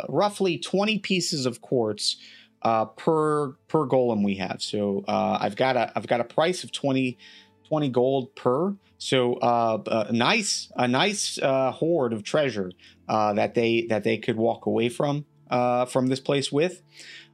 roughly 0.08 0.56
twenty 0.56 1.00
pieces 1.00 1.46
of 1.46 1.60
quartz 1.60 2.16
per 2.62 3.56
per 3.66 3.88
golem 3.88 4.24
we 4.24 4.36
have. 4.36 4.62
So 4.62 5.02
I've 5.08 5.56
got 5.56 5.76
a 5.76 5.90
I've 5.96 6.06
got 6.06 6.20
a 6.20 6.24
price 6.24 6.62
of 6.62 6.70
20, 6.70 7.18
20 7.66 7.88
gold 7.88 8.36
per. 8.36 8.76
So 9.00 9.36
uh, 9.36 9.82
a 9.86 10.12
nice, 10.12 10.70
a 10.76 10.86
nice 10.86 11.38
uh, 11.38 11.72
hoard 11.72 12.12
of 12.12 12.22
treasure 12.22 12.70
uh, 13.08 13.32
that 13.32 13.54
they 13.54 13.86
that 13.88 14.04
they 14.04 14.18
could 14.18 14.36
walk 14.36 14.66
away 14.66 14.90
from 14.90 15.24
uh, 15.50 15.86
from 15.86 16.08
this 16.08 16.20
place 16.20 16.52
with. 16.52 16.82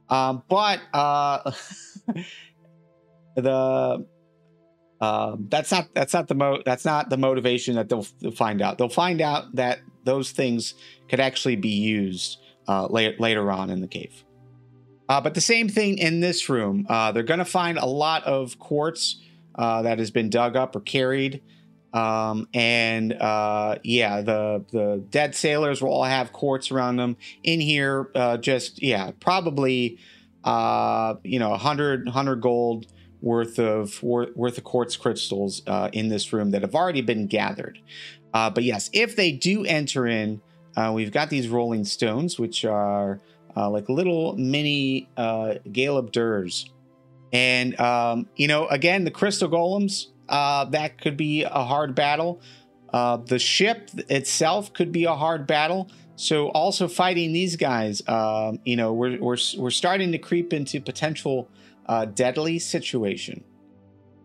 Um, 0.07 0.43
but 0.47 0.79
uh, 0.93 1.51
the 3.35 4.05
um, 5.01 5.47
that's 5.49 5.69
not 5.69 5.89
that's 5.93 6.13
not 6.13 6.29
the 6.29 6.35
mo 6.35 6.61
that's 6.65 6.85
not 6.85 7.09
the 7.09 7.17
motivation 7.17 7.75
that 7.75 7.89
they'll, 7.89 8.07
they'll, 8.21 8.31
find 8.31 8.61
out. 8.61 8.77
They'll 8.77 8.87
find 8.87 9.19
out 9.19 9.53
that 9.55 9.79
those 10.05 10.31
things 10.31 10.73
could 11.09 11.19
actually 11.19 11.57
be 11.57 11.75
used 11.75 12.39
uh, 12.69 12.87
later 12.87 13.17
later 13.19 13.51
on 13.51 13.69
in 13.69 13.81
the 13.81 13.89
cave. 13.89 14.23
but 15.09 15.33
the 15.33 15.41
same 15.41 15.67
thing 15.67 15.97
in 15.97 16.21
this 16.21 16.47
room. 16.47 16.85
they're 16.87 17.23
going 17.23 17.39
to 17.39 17.45
find 17.45 17.77
a 17.77 17.85
lot 17.85 18.23
of 18.23 18.57
quartz 18.57 19.21
that 19.57 19.99
has 19.99 20.11
been 20.11 20.29
dug 20.29 20.55
up 20.55 20.73
or 20.73 20.79
carried. 20.79 21.43
Um, 21.93 22.47
and 22.53 23.13
uh, 23.13 23.77
yeah, 23.83 24.21
the 24.21 24.65
the 24.71 25.03
dead 25.09 25.35
sailors 25.35 25.81
will 25.81 25.91
all 25.91 26.03
have 26.03 26.33
quartz 26.33 26.71
around 26.71 26.97
them. 26.97 27.17
In 27.43 27.59
here, 27.59 28.09
uh, 28.13 28.37
just 28.37 28.81
yeah, 28.81 29.11
probably 29.19 29.97
uh, 30.43 31.15
you 31.23 31.39
know 31.39 31.49
100 31.51 32.05
100 32.05 32.35
gold 32.41 32.87
worth 33.21 33.57
of 33.57 34.01
worth 34.03 34.57
of 34.57 34.63
quartz 34.63 34.95
crystals 34.95 35.61
uh, 35.67 35.89
in 35.93 36.09
this 36.09 36.31
room 36.33 36.51
that 36.51 36.61
have 36.61 36.75
already 36.75 37.01
been 37.01 37.27
gathered. 37.27 37.79
Uh, 38.33 38.49
but 38.49 38.63
yes, 38.63 38.89
if 38.93 39.15
they 39.15 39.31
do 39.31 39.63
enter 39.65 40.05
in, 40.05 40.41
uh, 40.75 40.91
we've 40.93 41.11
got 41.11 41.29
these 41.29 41.47
rolling 41.47 41.85
stones, 41.85 42.37
which 42.37 42.65
are 42.65 43.19
uh 43.55 43.69
like 43.69 43.89
little 43.89 44.35
mini 44.37 45.09
uh, 45.17 45.55
Galeb 45.69 46.11
And 47.31 47.79
um, 47.79 48.27
you 48.35 48.47
know, 48.47 48.67
again, 48.67 49.05
the 49.05 49.11
crystal 49.11 49.49
golems 49.49 50.07
uh, 50.29 50.65
that 50.65 51.01
could 51.01 51.17
be 51.17 51.43
a 51.43 51.49
hard 51.49 51.95
battle. 51.95 52.41
Uh, 52.93 53.17
the 53.17 53.39
ship 53.39 53.89
itself 54.09 54.73
could 54.73 54.91
be 54.91 55.05
a 55.05 55.15
hard 55.15 55.45
battle. 55.45 55.89
So 56.15 56.49
also 56.49 56.87
fighting 56.87 57.31
these 57.31 57.55
guys, 57.55 58.01
uh, 58.07 58.53
you 58.65 58.75
know, 58.75 58.93
we're, 58.93 59.19
we're, 59.19 59.37
we're 59.57 59.69
starting 59.69 60.11
to 60.13 60.17
creep 60.17 60.51
into 60.51 60.81
potential 60.81 61.49
uh, 61.85 62.05
deadly 62.05 62.59
situation. 62.59 63.43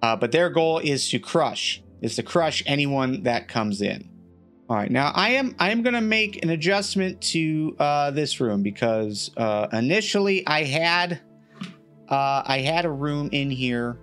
Uh, 0.01 0.17
but 0.17 0.33
their 0.33 0.51
goal 0.51 0.79
is 0.79 1.09
to 1.11 1.19
crush, 1.19 1.83
is 2.01 2.17
to 2.17 2.23
crush 2.23 2.63
anyone 2.67 3.23
that 3.25 3.47
comes 3.47 3.83
in. 3.83 4.09
All 4.69 4.77
right, 4.77 4.91
now 4.91 5.13
I 5.15 5.31
am 5.31 5.55
I 5.59 5.71
am 5.71 5.83
going 5.83 5.95
to 5.95 6.01
make 6.01 6.43
an 6.43 6.49
adjustment 6.49 7.21
to 7.33 7.77
uh, 7.79 8.11
this 8.13 8.41
room 8.41 8.63
because 8.63 9.31
uh, 9.37 9.69
initially 9.71 10.47
I 10.47 10.65
had 10.65 11.21
uh, 12.09 12.43
I 12.47 12.61
had 12.61 12.87
a 12.87 12.91
room 12.91 13.29
in 13.33 13.51
here 13.51 13.99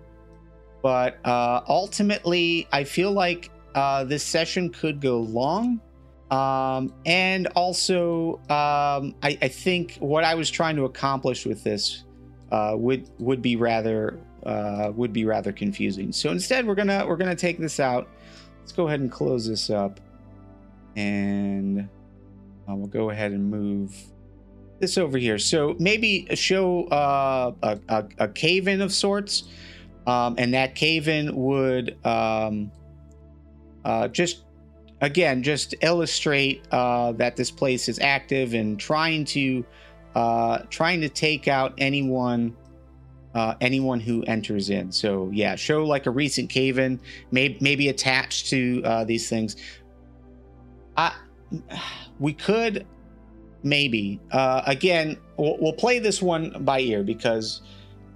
but 0.81 1.17
uh, 1.25 1.61
ultimately, 1.67 2.67
I 2.71 2.83
feel 2.83 3.11
like 3.11 3.51
uh, 3.75 4.03
this 4.03 4.23
session 4.23 4.69
could 4.69 5.01
go 5.01 5.19
long. 5.19 5.81
Um, 6.31 6.93
and 7.05 7.47
also, 7.55 8.35
um, 8.49 9.15
I, 9.23 9.37
I, 9.41 9.47
think 9.47 9.97
what 9.99 10.23
I 10.23 10.35
was 10.35 10.51
trying 10.51 10.75
to 10.75 10.85
accomplish 10.85 11.43
with 11.47 11.63
this 11.63 12.03
uh, 12.51 12.75
would 12.77 13.09
would 13.17 13.41
be 13.41 13.55
rather 13.55 14.19
uh, 14.45 14.91
would 14.95 15.11
be 15.11 15.25
rather 15.25 15.51
confusing. 15.51 16.11
So 16.11 16.29
instead, 16.29 16.67
we're 16.67 16.75
gonna 16.75 17.03
we're 17.07 17.17
gonna 17.17 17.35
take 17.35 17.57
this 17.57 17.79
out. 17.79 18.07
Let's 18.59 18.71
go 18.71 18.87
ahead 18.87 18.99
and 18.99 19.11
close 19.11 19.47
this 19.47 19.71
up, 19.71 19.99
and 20.95 21.89
uh, 22.69 22.75
we'll 22.75 22.87
go 22.87 23.09
ahead 23.09 23.31
and 23.31 23.49
move 23.49 23.95
this 24.79 24.99
over 24.99 25.17
here. 25.17 25.39
So 25.39 25.75
maybe 25.79 26.27
show 26.35 26.85
uh, 26.85 27.53
a, 27.63 27.79
a, 27.89 28.05
a 28.19 28.27
cave 28.27 28.67
in 28.67 28.81
of 28.81 28.93
sorts. 28.93 29.45
Um, 30.07 30.35
and 30.37 30.53
that 30.53 30.75
cave 30.75 31.07
in 31.07 31.35
would 31.35 31.97
um, 32.05 32.71
uh, 33.85 34.07
just, 34.07 34.45
again, 35.01 35.43
just 35.43 35.75
illustrate 35.81 36.65
uh, 36.71 37.11
that 37.13 37.35
this 37.35 37.51
place 37.51 37.87
is 37.87 37.99
active 37.99 38.53
and 38.53 38.79
trying 38.79 39.25
to 39.25 39.65
uh, 40.15 40.59
trying 40.69 41.01
to 41.01 41.09
take 41.09 41.47
out 41.47 41.73
anyone 41.77 42.55
uh, 43.35 43.53
anyone 43.61 43.99
who 43.99 44.23
enters 44.23 44.69
in. 44.69 44.91
So 44.91 45.29
yeah, 45.31 45.55
show 45.55 45.85
like 45.85 46.07
a 46.07 46.11
recent 46.11 46.49
cave 46.49 46.79
in, 46.79 46.99
maybe 47.31 47.57
maybe 47.61 47.89
attached 47.89 48.49
to 48.49 48.81
uh, 48.83 49.03
these 49.03 49.29
things. 49.29 49.55
I 50.97 51.15
we 52.19 52.33
could 52.33 52.85
maybe 53.63 54.19
uh, 54.31 54.63
again 54.65 55.17
we'll, 55.37 55.57
we'll 55.59 55.73
play 55.73 55.99
this 55.99 56.21
one 56.21 56.63
by 56.63 56.79
ear 56.79 57.03
because 57.03 57.61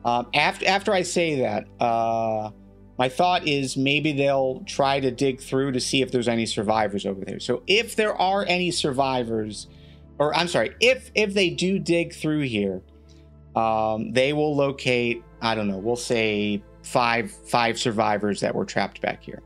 um, 0.05 0.27
after 0.33 0.67
after 0.67 0.93
I 0.93 1.03
say 1.03 1.41
that, 1.41 1.67
uh, 1.79 2.51
my 2.97 3.09
thought 3.09 3.47
is 3.47 3.77
maybe 3.77 4.13
they'll 4.13 4.63
try 4.65 4.99
to 4.99 5.11
dig 5.11 5.41
through 5.41 5.71
to 5.73 5.79
see 5.79 6.01
if 6.01 6.11
there's 6.11 6.27
any 6.27 6.45
survivors 6.45 7.05
over 7.05 7.23
there. 7.25 7.39
So 7.39 7.63
if 7.67 7.95
there 7.95 8.13
are 8.15 8.45
any 8.47 8.71
survivors, 8.71 9.67
or 10.19 10.35
I'm 10.35 10.47
sorry, 10.47 10.75
if 10.79 11.09
if 11.15 11.33
they 11.33 11.49
do 11.49 11.79
dig 11.79 12.13
through 12.13 12.41
here, 12.41 12.81
um, 13.55 14.11
they 14.11 14.33
will 14.33 14.55
locate. 14.55 15.23
I 15.41 15.55
don't 15.55 15.67
know. 15.67 15.77
We'll 15.77 15.95
say 15.95 16.61
five 16.83 17.31
five 17.31 17.79
survivors 17.79 18.41
that 18.41 18.53
were 18.53 18.65
trapped 18.65 19.01
back 19.01 19.23
here. 19.23 19.41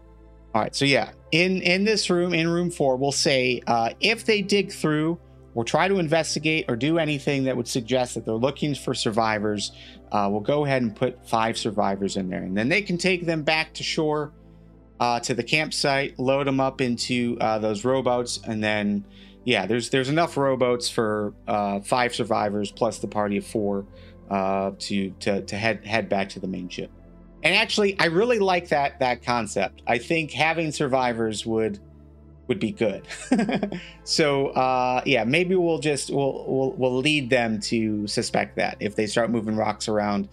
All 0.53 0.61
right. 0.61 0.75
So 0.75 0.85
yeah, 0.85 1.11
in 1.31 1.61
in 1.61 1.83
this 1.83 2.09
room, 2.09 2.33
in 2.33 2.49
room 2.49 2.71
four, 2.71 2.97
we'll 2.97 3.11
say 3.11 3.61
uh, 3.67 3.91
if 3.99 4.25
they 4.25 4.41
dig 4.41 4.71
through 4.71 5.19
or 5.57 5.63
try 5.63 5.87
to 5.87 5.97
investigate 5.97 6.65
or 6.69 6.75
do 6.75 6.99
anything 6.99 7.45
that 7.45 7.57
would 7.57 7.67
suggest 7.67 8.13
that 8.13 8.23
they're 8.23 8.35
looking 8.35 8.75
for 8.75 8.93
survivors, 8.93 9.71
uh, 10.11 10.27
we'll 10.29 10.39
go 10.39 10.63
ahead 10.63 10.83
and 10.83 10.95
put 10.95 11.27
five 11.27 11.57
survivors 11.57 12.15
in 12.15 12.29
there. 12.29 12.43
And 12.43 12.55
then 12.55 12.69
they 12.69 12.83
can 12.83 12.99
take 12.99 13.25
them 13.25 13.41
back 13.41 13.73
to 13.73 13.83
shore 13.83 14.33
uh, 14.99 15.19
to 15.21 15.33
the 15.33 15.41
campsite, 15.41 16.19
load 16.19 16.45
them 16.45 16.59
up 16.59 16.79
into 16.79 17.39
uh, 17.41 17.57
those 17.57 17.83
rowboats, 17.83 18.39
and 18.45 18.63
then, 18.63 19.03
yeah, 19.45 19.65
there's 19.65 19.89
there's 19.89 20.09
enough 20.09 20.37
rowboats 20.37 20.91
for 20.91 21.33
uh, 21.47 21.79
five 21.79 22.13
survivors 22.13 22.71
plus 22.71 22.99
the 22.99 23.07
party 23.07 23.37
of 23.37 23.45
four 23.45 23.87
uh, 24.29 24.73
to, 24.77 25.09
to, 25.21 25.41
to 25.41 25.55
head, 25.55 25.83
head 25.87 26.07
back 26.07 26.29
to 26.29 26.39
the 26.39 26.47
main 26.47 26.69
ship. 26.69 26.91
And 27.41 27.55
actually, 27.55 27.99
I 27.99 28.05
really 28.05 28.37
like 28.37 28.69
that 28.69 28.99
that 28.99 29.23
concept. 29.23 29.81
I 29.87 29.97
think 29.97 30.33
having 30.33 30.71
survivors 30.71 31.47
would 31.47 31.79
would 32.47 32.59
be 32.59 32.71
good. 32.71 33.07
so 34.03 34.47
uh, 34.47 35.01
yeah, 35.05 35.23
maybe 35.23 35.55
we'll 35.55 35.79
just 35.79 36.09
we'll, 36.09 36.45
we'll 36.47 36.71
we'll 36.73 36.97
lead 36.97 37.29
them 37.29 37.59
to 37.61 38.07
suspect 38.07 38.55
that 38.57 38.77
if 38.79 38.95
they 38.95 39.05
start 39.05 39.29
moving 39.29 39.55
rocks 39.55 39.87
around, 39.87 40.29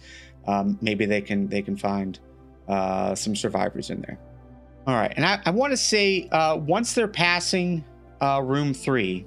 um, 0.47 0.77
maybe 0.81 1.05
they 1.05 1.21
can 1.21 1.47
they 1.47 1.61
can 1.61 1.77
find 1.77 2.19
uh, 2.67 3.15
some 3.15 3.35
survivors 3.35 3.89
in 3.89 4.01
there. 4.01 4.19
All 4.87 4.95
right, 4.95 5.13
and 5.15 5.25
I, 5.25 5.41
I 5.45 5.51
want 5.51 5.71
to 5.71 5.77
say 5.77 6.27
uh, 6.31 6.57
once 6.57 6.93
they're 6.93 7.07
passing 7.07 7.83
uh, 8.21 8.41
room 8.43 8.73
three, 8.73 9.25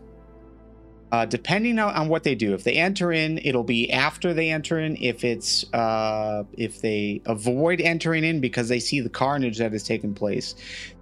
uh, 1.11 1.25
depending 1.25 1.79
on, 1.79 2.09
what 2.09 2.23
they 2.23 2.35
do, 2.35 2.53
if 2.53 2.64
they 2.64 2.75
enter 2.75 3.12
in, 3.12 3.38
it'll 3.38 3.64
be 3.64 3.90
after 3.90 4.35
they 4.35 4.51
enter 4.51 4.79
in. 4.79 4.97
If 4.97 5.25
it's 5.25 5.64
uh, 5.73 6.44
if 6.53 6.83
they 6.83 7.23
avoid 7.25 7.81
entering 7.81 8.25
in 8.25 8.40
because 8.40 8.68
they 8.68 8.79
see 8.79 9.01
the 9.01 9.09
carnage 9.09 9.59
that 9.59 9.73
has 9.73 9.83
taken 9.83 10.12
place, 10.14 10.55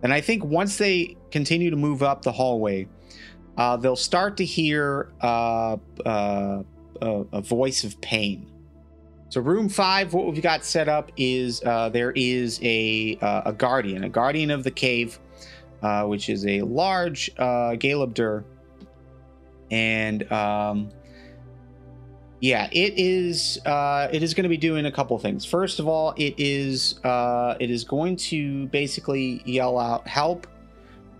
then 0.02 0.12
I 0.12 0.20
think 0.20 0.44
once 0.44 0.78
they 0.78 1.16
continue 1.32 1.70
to 1.70 1.76
move 1.76 2.04
up 2.04 2.22
the 2.22 2.30
hallway, 2.30 2.86
uh, 3.56 3.76
they'll 3.78 3.96
start 3.96 4.36
to 4.36 4.44
hear 4.44 5.10
uh, 5.22 5.76
uh, 6.04 6.62
a, 7.02 7.24
a, 7.32 7.40
voice 7.40 7.82
of 7.82 8.00
pain. 8.00 8.48
So 9.28 9.40
room 9.40 9.68
five, 9.68 10.14
what 10.14 10.26
we've 10.26 10.40
got 10.40 10.64
set 10.64 10.88
up 10.88 11.10
is 11.16 11.62
uh, 11.64 11.88
there 11.88 12.12
is 12.12 12.60
a 12.62 13.18
a 13.20 13.52
guardian, 13.52 14.04
a 14.04 14.08
guardian 14.08 14.52
of 14.52 14.62
the 14.62 14.70
cave, 14.70 15.18
which 16.04 16.28
is 16.28 16.46
a 16.46 16.62
large 16.62 17.28
uh, 17.38 17.74
Galeb 17.74 18.14
Duhr 18.14 18.44
and 19.70 20.30
um, 20.32 20.90
yeah, 22.40 22.68
it 22.70 22.94
is. 22.96 23.58
Uh, 23.64 24.08
it 24.12 24.22
is 24.22 24.34
going 24.34 24.44
to 24.44 24.48
be 24.48 24.56
doing 24.56 24.86
a 24.86 24.92
couple 24.92 25.18
things. 25.18 25.44
First 25.44 25.78
of 25.78 25.88
all, 25.88 26.14
it 26.16 26.34
is. 26.38 27.00
Uh, 27.02 27.56
it 27.58 27.70
is 27.70 27.84
going 27.84 28.16
to 28.16 28.66
basically 28.68 29.42
yell 29.44 29.78
out, 29.78 30.06
"Help! 30.06 30.46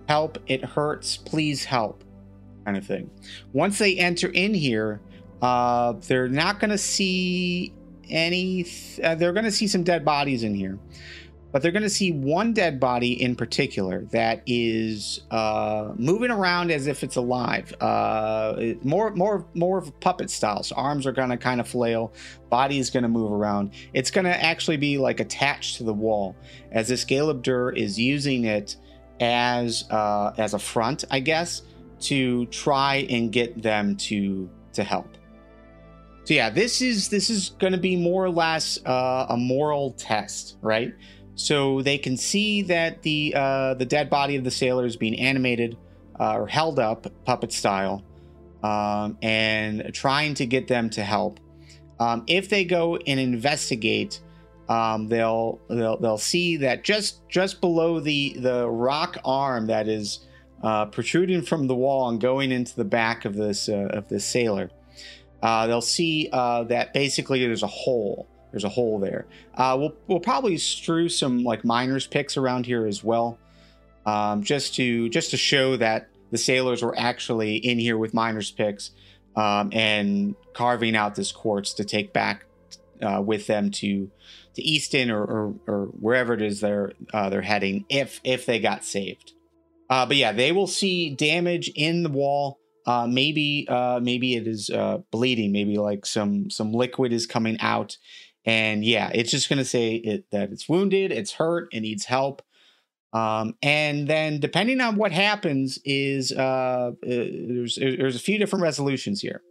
Help! 0.09 0.39
It 0.47 0.65
hurts! 0.65 1.17
Please 1.17 1.65
help!" 1.65 2.05
kind 2.65 2.77
of 2.77 2.85
thing. 2.85 3.11
Once 3.53 3.79
they 3.79 3.97
enter 3.97 4.29
in 4.29 4.53
here, 4.53 5.01
uh, 5.41 5.93
they're 6.07 6.29
not 6.29 6.61
going 6.61 6.71
to 6.71 6.79
see 6.79 7.73
any. 8.11 8.65
Th- 8.65 9.01
uh, 9.01 9.15
they're 9.15 9.33
going 9.33 9.45
to 9.45 9.53
see 9.53 9.67
some 9.67 9.85
dead 9.85 10.05
bodies 10.05 10.43
in 10.43 10.55
here 10.55 10.79
but 11.57 11.63
they're 11.63 11.73
going 11.73 11.83
to 11.83 11.89
see 11.89 12.13
one 12.13 12.53
dead 12.53 12.79
body 12.79 13.23
in 13.23 13.35
particular 13.35 14.05
that 14.11 14.43
is 14.45 15.23
uh, 15.31 15.91
moving 15.97 16.31
around 16.31 16.71
as 16.71 16.87
if 16.87 17.03
it's 17.03 17.17
alive. 17.17 17.75
Uh, 17.81 18.75
more, 18.83 19.15
more, 19.15 19.47
more 19.55 19.79
of 19.79 19.89
a 19.89 19.93
puppet 19.93 20.29
style. 20.29 20.63
So 20.63 20.77
arms 20.77 21.07
are 21.07 21.13
going 21.13 21.31
to 21.31 21.39
kind 21.39 21.59
of 21.59 21.67
flail, 21.67 22.13
body 22.51 22.79
is 22.79 22.91
going 22.91 23.05
to 23.05 23.09
move 23.09 23.33
around. 23.33 23.71
It's 23.95 24.11
going 24.11 24.27
to 24.27 24.45
actually 24.45 24.77
be 24.77 24.99
like 24.99 25.19
attached 25.19 25.79
to 25.79 25.85
the 25.85 25.95
wall, 25.95 26.37
as 26.73 26.89
this 26.89 27.07
Galeb 27.07 27.41
Duhr 27.41 27.75
is 27.75 27.99
using 27.99 28.45
it 28.45 28.77
as 29.21 29.87
uh, 29.91 30.35
as 30.37 30.53
a 30.53 30.59
front, 30.59 31.05
I 31.11 31.21
guess, 31.21 31.63
to 32.01 32.45
try 32.49 33.07
and 33.09 33.33
get 33.33 33.63
them 33.63 33.97
to 33.97 34.51
to 34.75 34.85
help. 34.85 35.09
So 36.25 36.35
yeah, 36.35 36.51
this 36.51 36.83
is 36.83 37.09
this 37.09 37.31
is 37.31 37.51
going 37.51 37.73
to 37.73 37.79
be 37.79 37.95
more 37.95 38.25
or 38.25 38.31
less 38.31 38.85
uh, 38.85 39.27
a 39.29 39.37
moral 39.37 39.93
test, 39.93 40.57
right? 40.61 40.93
So 41.37 41.83
they 41.83 41.99
can 41.99 42.17
see 42.17 42.63
that 42.63 43.03
the 43.03 43.35
uh, 43.37 43.75
the 43.75 43.85
dead 43.85 44.09
body 44.09 44.37
of 44.37 44.45
the 44.45 44.51
sailor 44.51 44.87
is 44.87 44.97
being 44.97 45.19
animated 45.19 45.77
uh, 46.19 46.39
or 46.39 46.47
held 46.47 46.79
up, 46.79 47.07
puppet 47.27 47.53
style, 47.53 48.03
um, 48.63 49.19
and 49.21 49.91
trying 49.93 50.35
to 50.35 50.47
get 50.47 50.67
them 50.67 50.89
to 50.91 51.05
help. 51.05 51.39
Um, 52.01 52.25
if 52.27 52.49
they 52.49 52.65
go 52.65 52.97
and 52.97 53.21
investigate, 53.21 54.21
um, 54.71 55.09
they'll, 55.09 55.61
they'll 55.69 55.99
they'll 55.99 56.19
see 56.19 56.57
that 56.59 56.85
just 56.85 57.29
just 57.29 57.61
below 57.61 58.01
the 58.01 58.37
the 58.39 58.69
rock 58.69 59.19
arm 59.23 59.67
that 59.67 59.89
is 59.89 60.27
uh, 60.63 60.87
protruding 60.87 61.43
from 61.43 61.67
the 61.67 61.75
wall 61.75 62.09
and 62.09 62.19
going 62.19 62.51
into 62.51 62.75
the 62.77 62.85
back 62.85 63.27
of 63.27 63.35
this 63.35 63.69
uh, 63.69 63.89
of 63.91 64.09
this 64.09 64.25
sailor, 64.25 64.71
uh, 65.43 65.67
they'll 65.67 65.83
see 65.83 66.31
uh, 66.33 66.65
that 66.65 66.95
basically 66.95 67.41
there's 67.45 67.63
a 67.63 67.69
hole 67.69 68.27
there's 68.51 68.65
a 68.65 68.69
hole 68.69 68.99
there. 68.99 69.27
Uh, 69.55 69.77
we'll 69.79 69.95
we'll 70.07 70.21
probably 70.21 70.57
strew 70.59 71.09
some 71.09 71.45
like 71.45 71.65
miners 71.65 72.07
picks 72.07 72.37
around 72.37 72.67
here 72.67 72.87
as 72.87 73.03
well, 73.05 73.39
um, 74.05 74.43
just 74.43 74.75
to 74.77 75.09
just 75.09 75.31
to 75.31 75.37
show 75.37 75.77
that 75.77 76.09
the 76.31 76.39
sailors 76.39 76.83
were 76.83 76.99
actually 76.99 77.57
in 77.57 77.79
here 77.79 77.99
with 77.99 78.15
miners 78.15 78.51
picks 78.51 78.91
um, 79.37 79.71
and 79.73 80.35
carving 80.55 80.97
out 80.97 81.15
this 81.15 81.33
quartz 81.33 81.75
to 81.75 81.85
take 81.85 82.13
back 82.13 82.45
uh, 83.03 83.23
with 83.25 83.47
them 83.47 83.71
to 83.71 84.11
to 84.55 84.63
Easton 84.63 85.11
or, 85.11 85.23
or, 85.23 85.55
or 85.67 85.85
wherever 86.01 86.35
it 86.35 86.43
is 86.43 86.61
they're 86.61 86.93
uh, 87.13 87.29
they're 87.29 87.43
heading 87.43 87.85
if 87.89 88.21
if 88.25 88.47
they 88.47 88.59
got 88.59 88.85
saved. 88.85 89.33
Uh, 89.89 90.07
but 90.07 90.17
yeah, 90.17 90.33
they 90.33 90.51
will 90.51 90.67
see 90.67 91.11
damage 91.11 91.71
in 91.77 92.03
the 92.03 92.09
wall. 92.09 92.59
Uh, 92.87 93.07
maybe 93.07 93.67
uh, 93.69 94.01
maybe 94.03 94.35
it 94.35 94.47
is 94.47 94.71
uh, 94.71 94.99
bleeding. 95.11 95.53
Maybe 95.53 95.77
like 95.77 96.07
some 96.07 96.51
some 96.51 96.73
liquid 96.73 97.13
is 97.13 97.27
coming 97.27 97.59
out, 97.61 97.97
and 98.47 98.85
yeah, 98.85 99.11
it's 99.13 99.31
just 99.31 99.49
going 99.49 99.59
to 99.59 99.65
say 99.65 99.97
it, 99.97 100.31
that 100.31 100.53
it's 100.53 100.69
wounded, 100.69 101.11
it's 101.11 101.33
hurt, 101.33 101.69
it 101.73 101.81
needs 101.81 102.05
help. 102.05 102.43
Um, 103.13 103.55
and 103.63 104.07
then 104.07 104.41
depending 104.41 104.81
on 104.81 104.97
what 104.97 105.11
happens 105.11 105.79
is 105.85 106.33
uh, 106.33 106.41
uh, 106.41 106.93
there's 107.03 107.77
there's 107.77 108.17
a 108.17 108.21
few 108.21 108.39
different 108.39 108.63
resolutions 108.63 109.21
here. 109.21 109.43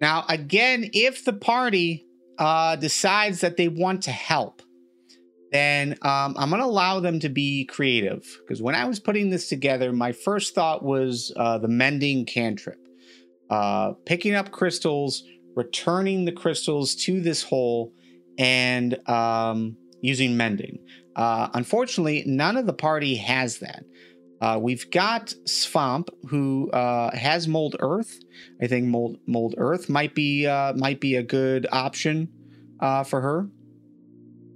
Now, 0.00 0.24
again, 0.28 0.90
if 0.92 1.24
the 1.24 1.32
party 1.32 2.04
uh, 2.38 2.76
decides 2.76 3.40
that 3.40 3.56
they 3.56 3.68
want 3.68 4.02
to 4.04 4.10
help, 4.10 4.62
then 5.52 5.92
um, 6.02 6.34
I'm 6.36 6.50
going 6.50 6.60
to 6.60 6.66
allow 6.66 7.00
them 7.00 7.20
to 7.20 7.28
be 7.28 7.64
creative. 7.66 8.26
Because 8.40 8.60
when 8.60 8.74
I 8.74 8.84
was 8.84 8.98
putting 8.98 9.30
this 9.30 9.48
together, 9.48 9.92
my 9.92 10.12
first 10.12 10.54
thought 10.54 10.82
was 10.82 11.32
uh, 11.36 11.58
the 11.58 11.68
mending 11.68 12.26
cantrip, 12.26 12.80
uh, 13.48 13.92
picking 14.04 14.34
up 14.34 14.50
crystals, 14.50 15.24
returning 15.54 16.24
the 16.24 16.32
crystals 16.32 16.94
to 16.94 17.20
this 17.20 17.42
hole 17.42 17.92
and 18.38 19.08
um, 19.08 19.76
using 20.00 20.36
mending. 20.36 20.78
Uh, 21.14 21.48
unfortunately, 21.54 22.24
none 22.26 22.56
of 22.56 22.66
the 22.66 22.72
party 22.72 23.16
has 23.16 23.58
that. 23.58 23.84
Uh, 24.40 24.58
we've 24.58 24.90
got 24.90 25.26
Svamp, 25.46 26.08
who 26.28 26.68
uh, 26.70 27.16
has 27.16 27.46
mold 27.46 27.76
earth. 27.78 28.18
I 28.60 28.66
think 28.66 28.86
mold 28.86 29.18
mold 29.26 29.54
earth 29.56 29.88
might 29.88 30.16
be 30.16 30.46
uh, 30.46 30.72
might 30.72 31.00
be 31.00 31.14
a 31.14 31.22
good 31.22 31.66
option 31.70 32.28
uh, 32.80 33.04
for 33.04 33.20
her. 33.20 33.48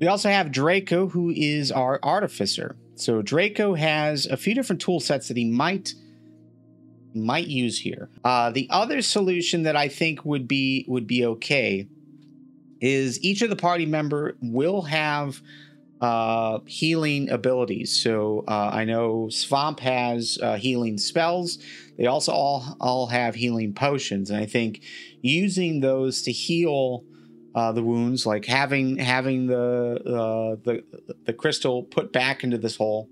We 0.00 0.08
also 0.08 0.28
have 0.28 0.50
Draco, 0.50 1.08
who 1.08 1.30
is 1.30 1.70
our 1.70 2.00
artificer. 2.02 2.76
So 2.96 3.22
Draco 3.22 3.74
has 3.74 4.26
a 4.26 4.36
few 4.36 4.54
different 4.54 4.82
tool 4.82 4.98
sets 4.98 5.28
that 5.28 5.36
he 5.36 5.44
might 5.44 5.94
might 7.16 7.48
use 7.48 7.78
here. 7.80 8.08
Uh, 8.24 8.50
the 8.50 8.68
other 8.70 9.02
solution 9.02 9.62
that 9.64 9.76
I 9.76 9.88
think 9.88 10.24
would 10.24 10.46
be 10.46 10.84
would 10.88 11.06
be 11.06 11.24
okay 11.24 11.88
is 12.80 13.22
each 13.24 13.42
of 13.42 13.50
the 13.50 13.56
party 13.56 13.86
member 13.86 14.36
will 14.40 14.82
have 14.82 15.40
uh, 16.00 16.58
healing 16.66 17.30
abilities. 17.30 17.90
So 17.92 18.44
uh, 18.46 18.70
I 18.72 18.84
know 18.84 19.28
Svamp 19.30 19.80
has 19.80 20.38
uh, 20.42 20.56
healing 20.56 20.98
spells. 20.98 21.58
They 21.96 22.06
also 22.06 22.32
all 22.32 22.76
all 22.80 23.06
have 23.06 23.34
healing 23.34 23.72
potions, 23.72 24.30
and 24.30 24.38
I 24.38 24.46
think 24.46 24.82
using 25.22 25.80
those 25.80 26.22
to 26.22 26.32
heal 26.32 27.04
uh, 27.54 27.72
the 27.72 27.82
wounds, 27.82 28.26
like 28.26 28.44
having 28.44 28.98
having 28.98 29.46
the 29.46 29.96
uh, 30.04 30.56
the 30.62 30.84
the 31.24 31.32
crystal 31.32 31.82
put 31.82 32.12
back 32.12 32.44
into 32.44 32.58
this 32.58 32.76
hole, 32.76 33.08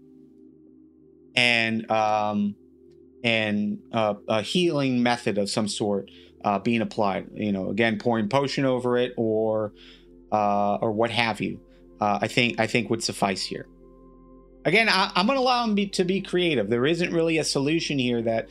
and 1.34 1.90
um, 1.90 2.54
and 3.24 3.78
uh, 3.90 4.14
a 4.28 4.42
healing 4.42 5.02
method 5.02 5.38
of 5.38 5.50
some 5.50 5.66
sort 5.66 6.10
uh, 6.44 6.58
being 6.58 6.82
applied. 6.82 7.30
You 7.34 7.50
know, 7.50 7.70
again, 7.70 7.98
pouring 7.98 8.28
potion 8.28 8.66
over 8.66 8.96
it 8.98 9.14
or 9.16 9.72
uh, 10.30 10.76
or 10.76 10.92
what 10.92 11.10
have 11.10 11.40
you. 11.40 11.58
Uh, 12.00 12.18
I 12.20 12.28
think 12.28 12.60
I 12.60 12.66
think 12.66 12.90
would 12.90 13.02
suffice 13.02 13.42
here. 13.42 13.66
Again, 14.66 14.88
I, 14.88 15.10
am 15.16 15.26
going 15.26 15.37
to 15.37 15.42
allow 15.42 15.66
them 15.66 15.74
be, 15.74 15.87
to 15.88 16.04
be 16.04 16.22
creative. 16.22 16.70
There 16.70 16.87
isn't 16.87 17.12
really 17.12 17.37
a 17.37 17.44
solution 17.44 17.98
here 17.98 18.22
that 18.22 18.48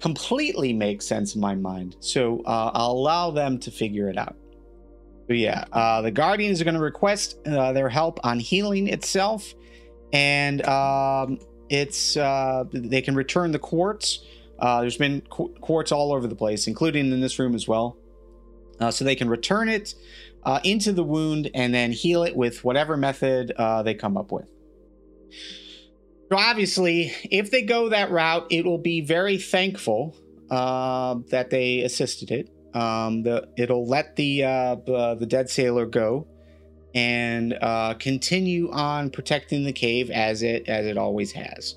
completely 0.00 0.72
makes 0.72 1.06
sense 1.06 1.36
in 1.36 1.40
my 1.40 1.54
mind, 1.54 1.96
so 2.00 2.42
uh, 2.46 2.70
I'll 2.74 2.92
allow 2.92 3.30
them 3.30 3.58
to 3.60 3.70
figure 3.70 4.08
it 4.08 4.18
out. 4.18 4.36
But 5.28 5.38
yeah, 5.38 5.64
uh, 5.72 6.02
the 6.02 6.10
Guardians 6.10 6.60
are 6.60 6.64
going 6.64 6.74
to 6.74 6.80
request 6.80 7.42
their 7.44 7.88
help 7.88 8.18
on 8.24 8.38
healing 8.40 8.88
itself, 8.88 9.54
and 10.12 10.64
um, 10.66 11.38
it's 11.68 12.16
uh, 12.16 12.64
they 12.72 13.02
can 13.02 13.14
return 13.14 13.52
the 13.52 13.58
quartz. 13.58 14.20
Uh, 14.58 14.80
there's 14.80 14.96
been 14.96 15.20
qu- 15.22 15.54
quartz 15.60 15.92
all 15.92 16.12
over 16.12 16.26
the 16.26 16.34
place, 16.34 16.66
including 16.66 17.12
in 17.12 17.20
this 17.20 17.38
room 17.38 17.54
as 17.54 17.68
well. 17.68 17.96
Uh, 18.80 18.90
so 18.90 19.04
they 19.04 19.16
can 19.16 19.28
return 19.28 19.68
it 19.68 19.94
uh, 20.44 20.60
into 20.64 20.92
the 20.92 21.02
wound 21.02 21.50
and 21.54 21.74
then 21.74 21.92
heal 21.92 22.22
it 22.24 22.36
with 22.36 22.62
whatever 22.62 22.96
method 22.96 23.52
uh, 23.52 23.82
they 23.82 23.94
come 23.94 24.16
up 24.16 24.30
with. 24.30 24.50
So 26.30 26.36
obviously, 26.36 27.12
if 27.30 27.50
they 27.50 27.62
go 27.62 27.88
that 27.88 28.10
route, 28.10 28.46
it 28.50 28.64
will 28.64 28.78
be 28.78 29.00
very 29.00 29.38
thankful 29.38 30.16
uh, 30.50 31.16
that 31.30 31.50
they 31.50 31.80
assisted 31.80 32.30
it. 32.30 32.50
Um, 32.74 33.22
the, 33.22 33.48
it'll 33.56 33.86
let 33.86 34.16
the 34.16 34.40
the 34.40 35.26
dead 35.26 35.48
sailor 35.48 35.86
go 35.86 36.26
and 36.96 37.58
uh, 37.60 37.92
continue 37.94 38.70
on 38.72 39.10
protecting 39.10 39.64
the 39.64 39.72
cave 39.72 40.10
as 40.10 40.42
it 40.42 40.66
as 40.66 40.86
it 40.86 40.96
always 40.96 41.30
has. 41.30 41.76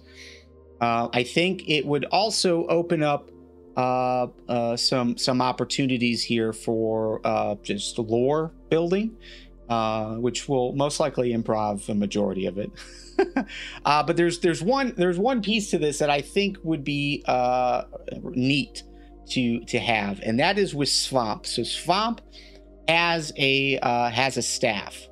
Uh, 0.80 1.10
I 1.14 1.24
think 1.24 1.68
it 1.68 1.86
would 1.86 2.06
also 2.06 2.66
open 2.68 3.04
up 3.04 3.30
uh, 3.76 4.28
uh 4.48 4.76
some 4.78 5.18
some 5.18 5.42
opportunities 5.42 6.24
here 6.24 6.54
for 6.54 7.22
uh, 7.26 7.56
just 7.62 8.00
lore 8.00 8.54
building, 8.70 9.18
uh, 9.68 10.16
which 10.16 10.48
will 10.48 10.74
most 10.74 11.02
likely 11.02 11.34
improv 11.34 11.86
the 11.86 11.96
majority 11.96 12.46
of 12.46 12.58
it. 12.58 12.72
but 13.84 14.16
there's 14.16 14.40
there's 14.40 14.64
one 14.64 14.94
there's 14.96 15.20
one 15.20 15.42
piece 15.42 15.70
to 15.72 15.78
this 15.78 16.00
that 16.00 16.10
I 16.10 16.22
think 16.22 16.58
would 16.64 16.86
be 16.86 17.26
neat 18.24 18.84
to 19.32 19.66
to 19.66 19.80
have, 19.80 20.22
and 20.22 20.40
that 20.40 20.58
is 20.58 20.74
with 20.74 20.90
Swamp. 20.90 21.46
So 21.46 21.64
Swamp 21.64 22.22
has 22.88 23.32
a 23.38 23.78
uh, 23.80 24.10
has 24.10 24.38
a 24.38 24.42
staff. 24.42 25.09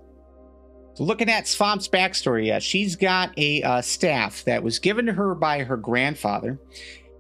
Looking 0.99 1.29
at 1.29 1.45
Svamp's 1.45 1.87
backstory, 1.87 2.47
yeah, 2.47 2.59
she's 2.59 2.95
got 2.95 3.37
a 3.37 3.61
uh, 3.63 3.81
staff 3.81 4.43
that 4.45 4.63
was 4.63 4.79
given 4.79 5.05
to 5.07 5.13
her 5.13 5.35
by 5.35 5.63
her 5.63 5.77
grandfather, 5.77 6.59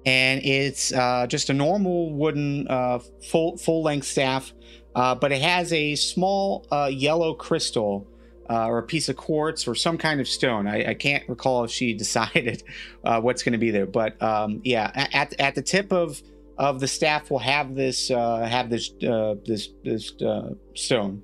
and 0.05 0.43
it's 0.43 0.93
uh, 0.93 1.27
just 1.27 1.49
a 1.49 1.53
normal 1.53 2.13
wooden 2.13 2.67
uh, 2.67 2.99
full 3.29 3.57
full 3.57 3.83
length 3.83 4.07
staff, 4.07 4.53
uh, 4.95 5.15
but 5.15 5.31
it 5.31 5.41
has 5.41 5.71
a 5.73 5.95
small 5.95 6.65
uh, 6.71 6.89
yellow 6.91 7.33
crystal. 7.33 8.07
Uh, 8.49 8.65
or 8.67 8.77
a 8.77 8.83
piece 8.83 9.09
of 9.09 9.17
quartz 9.17 9.67
or 9.67 9.75
some 9.75 9.97
kind 9.97 10.21
of 10.21 10.27
stone. 10.27 10.67
I, 10.67 10.91
I 10.91 10.93
can't 10.93 11.27
recall 11.27 11.65
if 11.65 11.71
she 11.71 11.93
decided 12.05 12.63
what's 13.01 13.43
going 13.43 13.51
to 13.51 13.57
be 13.57 13.71
there, 13.71 13.85
but 13.85 14.21
um, 14.23 14.61
yeah, 14.63 14.89
at, 15.11 15.37
at 15.37 15.53
the 15.53 15.61
tip 15.61 15.91
of 15.91 16.21
of 16.57 16.79
the 16.79 16.87
staff 16.87 17.29
will 17.29 17.39
have 17.39 17.75
this 17.75 18.09
uh, 18.09 18.39
have 18.39 18.69
this 18.69 18.91
uh, 19.03 19.35
this 19.45 19.69
this 19.83 20.13
uh, 20.21 20.53
stone, 20.73 21.23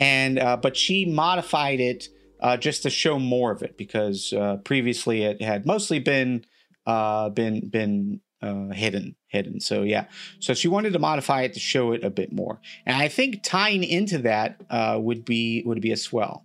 and 0.00 0.38
uh, 0.38 0.56
but 0.56 0.76
she 0.76 1.04
modified 1.04 1.80
it 1.80 2.08
uh, 2.40 2.56
just 2.56 2.82
to 2.82 2.90
show 2.90 3.18
more 3.18 3.52
of 3.52 3.62
it 3.62 3.76
because 3.76 4.32
uh, 4.32 4.56
previously 4.64 5.22
it 5.22 5.40
had 5.40 5.66
mostly 5.66 5.98
been 5.98 6.44
uh, 6.86 7.30
been 7.30 7.68
been 7.68 8.20
uh, 8.42 8.68
hidden 8.68 9.16
hidden. 9.28 9.60
So 9.60 9.82
yeah, 9.82 10.06
so 10.40 10.54
she 10.54 10.68
wanted 10.68 10.92
to 10.92 10.98
modify 10.98 11.42
it 11.42 11.54
to 11.54 11.60
show 11.60 11.92
it 11.92 12.04
a 12.04 12.10
bit 12.10 12.32
more, 12.32 12.60
and 12.86 12.96
I 12.96 13.08
think 13.08 13.42
tying 13.42 13.84
into 13.84 14.18
that 14.18 14.60
uh, 14.70 14.98
would 15.00 15.24
be 15.24 15.62
would 15.64 15.80
be 15.80 15.92
a 15.92 15.96
swell. 15.96 16.44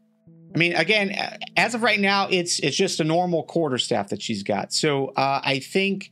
I 0.54 0.58
mean, 0.58 0.76
again, 0.76 1.16
as 1.58 1.76
of 1.76 1.84
right 1.84 2.00
now, 2.00 2.28
it's 2.30 2.60
it's 2.60 2.76
just 2.76 3.00
a 3.00 3.04
normal 3.04 3.44
quarter 3.44 3.78
staff 3.78 4.10
that 4.10 4.22
she's 4.22 4.44
got. 4.44 4.74
So 4.74 5.10
uh, 5.10 5.42
I 5.44 5.60
think 5.60 6.12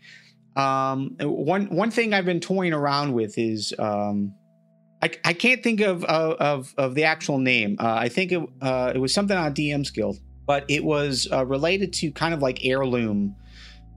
um, 0.56 1.16
one 1.20 1.68
one 1.68 1.92
thing 1.92 2.14
I've 2.14 2.26
been 2.26 2.40
toying 2.40 2.74
around 2.74 3.14
with 3.14 3.38
is 3.38 3.74
um, 3.80 4.34
I, 5.08 5.30
I 5.30 5.34
can't 5.34 5.64
think 5.64 5.82
of 5.82 6.04
of 6.04 6.74
of 6.78 6.96
the 6.96 7.06
actual 7.06 7.38
name. 7.38 7.78
Uh, 7.80 7.94
I 7.94 8.10
think 8.10 8.32
it 8.32 8.42
uh, 8.62 8.92
it 8.94 9.00
was 9.00 9.14
something 9.14 9.38
on 9.38 9.54
DM's 9.54 9.92
Guild, 9.92 10.20
but 10.46 10.66
it 10.68 10.84
was 10.84 11.28
uh, 11.32 11.46
related 11.46 11.94
to 11.94 12.12
kind 12.12 12.34
of 12.34 12.42
like 12.42 12.66
heirloom 12.66 13.36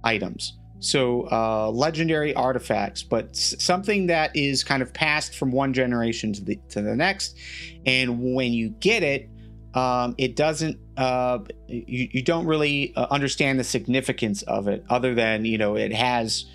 items. 0.05 0.57
So 0.79 1.29
uh, 1.31 1.71
legendary 1.71 2.35
artifacts, 2.35 3.03
but 3.03 3.37
something 3.37 4.07
that 4.07 4.35
is 4.35 4.65
kind 4.65 4.83
of 4.83 4.95
passed 4.95 5.37
from 5.37 5.53
one 5.53 5.75
generation 5.75 6.33
to 6.35 6.45
the 6.45 6.59
to 6.71 6.81
the 6.81 6.95
next, 6.95 7.37
and 7.85 8.35
when 8.35 8.53
you 8.53 8.71
get 8.71 9.03
it, 9.03 9.29
um, 9.75 10.15
it 10.17 10.37
doesn't 10.37 10.79
uh, 10.97 11.41
you, 11.67 12.09
you 12.13 12.23
don't 12.23 12.47
really 12.47 12.95
uh, 12.97 13.09
understand 13.11 13.59
the 13.59 13.65
significance 13.65 14.43
of 14.43 14.69
it 14.69 14.85
other 14.89 15.15
than 15.15 15.45
you 15.45 15.59
know 15.59 15.77
it 15.77 15.93
has 15.93 16.47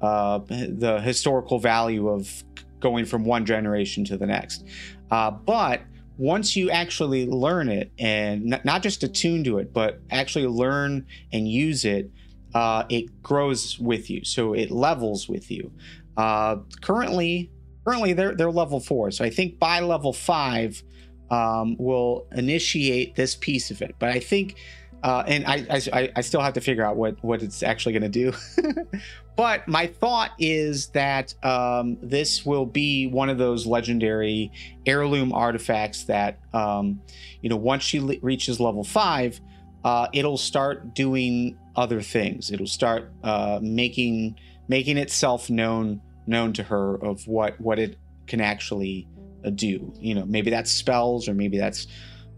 the 0.00 1.00
historical 1.02 1.58
value 1.58 2.08
of 2.08 2.44
going 2.84 3.04
from 3.04 3.24
one 3.24 3.44
generation 3.44 4.04
to 4.04 4.16
the 4.16 4.26
next 4.26 4.64
uh, 5.10 5.30
but 5.30 5.80
once 6.16 6.54
you 6.54 6.70
actually 6.70 7.26
learn 7.26 7.68
it 7.68 7.90
and 7.98 8.54
n- 8.54 8.60
not 8.62 8.82
just 8.82 9.02
attune 9.02 9.42
to 9.42 9.58
it 9.58 9.72
but 9.72 10.00
actually 10.10 10.46
learn 10.46 11.04
and 11.32 11.48
use 11.48 11.84
it 11.84 12.10
uh, 12.54 12.84
it 12.88 13.22
grows 13.22 13.78
with 13.80 14.08
you 14.08 14.24
so 14.24 14.52
it 14.52 14.70
levels 14.70 15.28
with 15.28 15.50
you 15.50 15.72
uh, 16.16 16.56
currently 16.80 17.50
currently 17.84 18.12
they're, 18.12 18.36
they're 18.36 18.50
level 18.50 18.78
four 18.78 19.10
so 19.10 19.24
i 19.24 19.30
think 19.30 19.58
by 19.58 19.80
level 19.80 20.12
five 20.12 20.82
um, 21.30 21.76
will 21.78 22.26
initiate 22.32 23.14
this 23.16 23.34
piece 23.34 23.70
of 23.70 23.82
it. 23.82 23.94
But 23.98 24.10
I 24.10 24.20
think, 24.20 24.56
uh, 25.02 25.24
and 25.26 25.44
I, 25.46 25.82
I, 25.92 26.12
I 26.16 26.20
still 26.20 26.40
have 26.40 26.54
to 26.54 26.60
figure 26.60 26.84
out 26.84 26.96
what 26.96 27.22
what 27.22 27.42
it's 27.42 27.62
actually 27.62 27.98
going 27.98 28.10
to 28.12 28.32
do. 28.32 28.32
but 29.36 29.66
my 29.66 29.86
thought 29.86 30.32
is 30.38 30.88
that 30.88 31.34
um, 31.44 31.96
this 32.02 32.46
will 32.46 32.66
be 32.66 33.06
one 33.06 33.28
of 33.28 33.38
those 33.38 33.66
legendary 33.66 34.52
heirloom 34.86 35.32
artifacts 35.32 36.04
that, 36.04 36.38
um, 36.52 37.00
you 37.40 37.48
know, 37.48 37.56
once 37.56 37.82
she 37.82 38.00
le- 38.00 38.16
reaches 38.22 38.60
level 38.60 38.84
five, 38.84 39.40
uh, 39.84 40.08
it'll 40.12 40.38
start 40.38 40.94
doing 40.94 41.58
other 41.76 42.00
things. 42.00 42.50
It'll 42.50 42.66
start 42.66 43.12
uh, 43.22 43.58
making 43.62 44.38
making 44.68 44.96
itself 44.96 45.50
known 45.50 46.00
known 46.26 46.52
to 46.54 46.62
her 46.62 46.94
of 47.04 47.26
what 47.26 47.60
what 47.60 47.78
it 47.78 47.98
can 48.26 48.40
actually 48.40 49.08
do. 49.54 49.92
You 49.98 50.14
know, 50.14 50.24
maybe 50.24 50.50
that's 50.50 50.70
spells 50.70 51.28
or 51.28 51.34
maybe 51.34 51.58
that's 51.58 51.86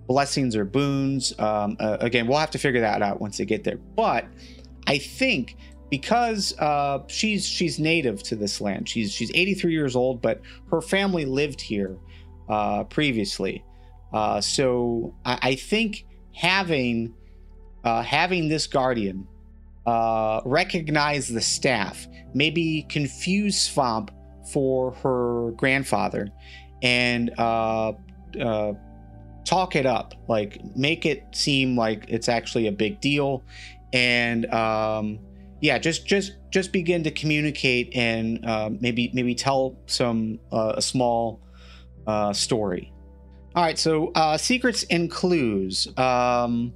blessings 0.07 0.57
or 0.57 0.65
boons. 0.65 1.39
Um, 1.39 1.77
uh, 1.79 1.99
again, 2.01 2.27
we'll 2.27 2.39
have 2.39 2.51
to 2.53 2.59
figure 2.59 2.81
that 2.81 3.03
out 3.03 3.21
once 3.21 3.39
they 3.39 3.45
get 3.45 3.65
there. 3.65 3.77
But 3.77 4.27
I 4.87 4.99
think 4.99 5.57
because 5.91 6.57
uh, 6.59 7.01
she's 7.07 7.47
she's 7.47 7.79
native 7.79 8.23
to 8.25 8.37
this 8.37 8.61
land, 8.61 8.89
she's 8.89 9.13
she's 9.13 9.31
83 9.35 9.73
years 9.73 9.97
old, 9.97 10.21
but 10.21 10.41
her 10.71 10.81
family 10.81 11.25
lived 11.25 11.61
here 11.61 11.97
uh, 12.49 12.85
previously. 12.85 13.65
Uh, 14.13 14.41
so 14.41 15.15
I, 15.25 15.39
I, 15.43 15.55
think 15.57 16.07
having 16.33 17.15
uh, 17.85 18.03
having 18.03 18.49
this 18.49 18.67
guardian 18.67 19.27
uh, 19.85 20.41
recognize 20.45 21.29
the 21.29 21.41
staff, 21.41 22.07
maybe 22.35 22.87
confuse 22.89 23.61
Swamp 23.61 24.11
for 24.53 24.93
her 24.93 25.51
grandfather, 25.53 26.29
and 26.83 27.31
uh, 27.39 27.93
talk 29.45 29.77
it 29.77 29.87
up, 29.87 30.15
like 30.29 30.61
make 30.77 31.07
it 31.07 31.25
seem 31.33 31.77
like 31.77 32.05
it's 32.09 32.29
actually 32.29 32.67
a 32.67 32.73
big 32.73 33.01
deal, 33.01 33.43
and 33.93 34.47
um, 34.53 35.19
yeah, 35.61 35.79
just 35.79 36.07
just 36.07 36.33
just 36.51 36.73
begin 36.73 37.03
to 37.05 37.11
communicate 37.11 37.95
and 37.95 38.45
uh, 38.45 38.71
maybe 38.81 39.11
maybe 39.15 39.35
tell 39.35 39.79
some 39.87 40.39
uh, 40.53 40.75
a 40.77 40.83
small 40.83 41.41
uh, 42.07 42.33
story. 42.33 42.93
All 43.55 43.63
right, 43.63 43.79
so 43.79 44.13
uh, 44.15 44.37
secrets 44.37 44.85
and 44.91 45.11
clues. 45.11 45.89
Um, 45.97 46.75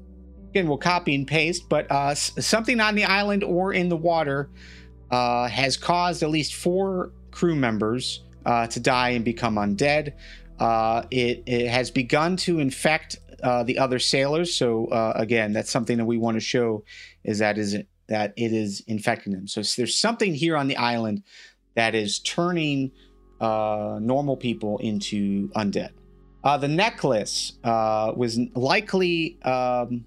again, 0.49 0.67
we'll 0.67 0.79
copy 0.79 1.15
and 1.15 1.27
paste, 1.27 1.69
but 1.69 1.91
uh, 1.91 2.15
something 2.15 2.81
on 2.81 2.95
the 2.95 3.05
island 3.05 3.45
or 3.45 3.75
in 3.75 3.91
the 3.91 3.97
water 3.97 4.51
uh, 5.11 5.47
has 5.49 5.77
caused 5.77 6.23
at 6.23 6.31
least 6.31 6.55
four 6.55 7.13
crew 7.31 7.55
members 7.55 8.25
to 8.71 8.81
die 8.81 9.11
and 9.11 9.25
become 9.25 9.57
undead. 9.57 10.15
It, 11.11 11.43
it, 11.47 11.69
has 11.69 11.91
begun 11.91 12.37
to 12.39 12.61
infect 12.61 13.19
the 13.43 13.79
other 13.79 13.99
sailors. 13.99 14.55
So 14.55 14.89
again, 15.17 15.53
that's 15.53 15.71
something 15.71 15.99
that 15.99 16.07
we 16.07 16.17
want 16.17 16.37
to 16.37 16.41
show 16.41 16.83
is 17.25 17.41
that 17.41 17.59
is 17.59 17.77
that 18.11 18.35
it 18.37 18.53
is 18.53 18.83
infecting 18.87 19.33
them. 19.33 19.49
So 19.49 19.63
there's 19.77 19.97
something 19.97 20.35
here 20.35 20.57
on 20.57 20.69
the 20.69 20.77
island 20.77 21.23
that 21.75 21.95
is 21.95 22.19
turning 22.19 22.93
uh, 23.41 23.99
normal 24.03 24.37
people 24.37 24.77
into 24.79 25.49
undead. 25.57 25.91
Uh, 26.45 26.59
the 26.59 26.69
necklace 26.69 27.55
was 27.65 28.39
likely. 28.55 29.39
Um, 29.43 30.05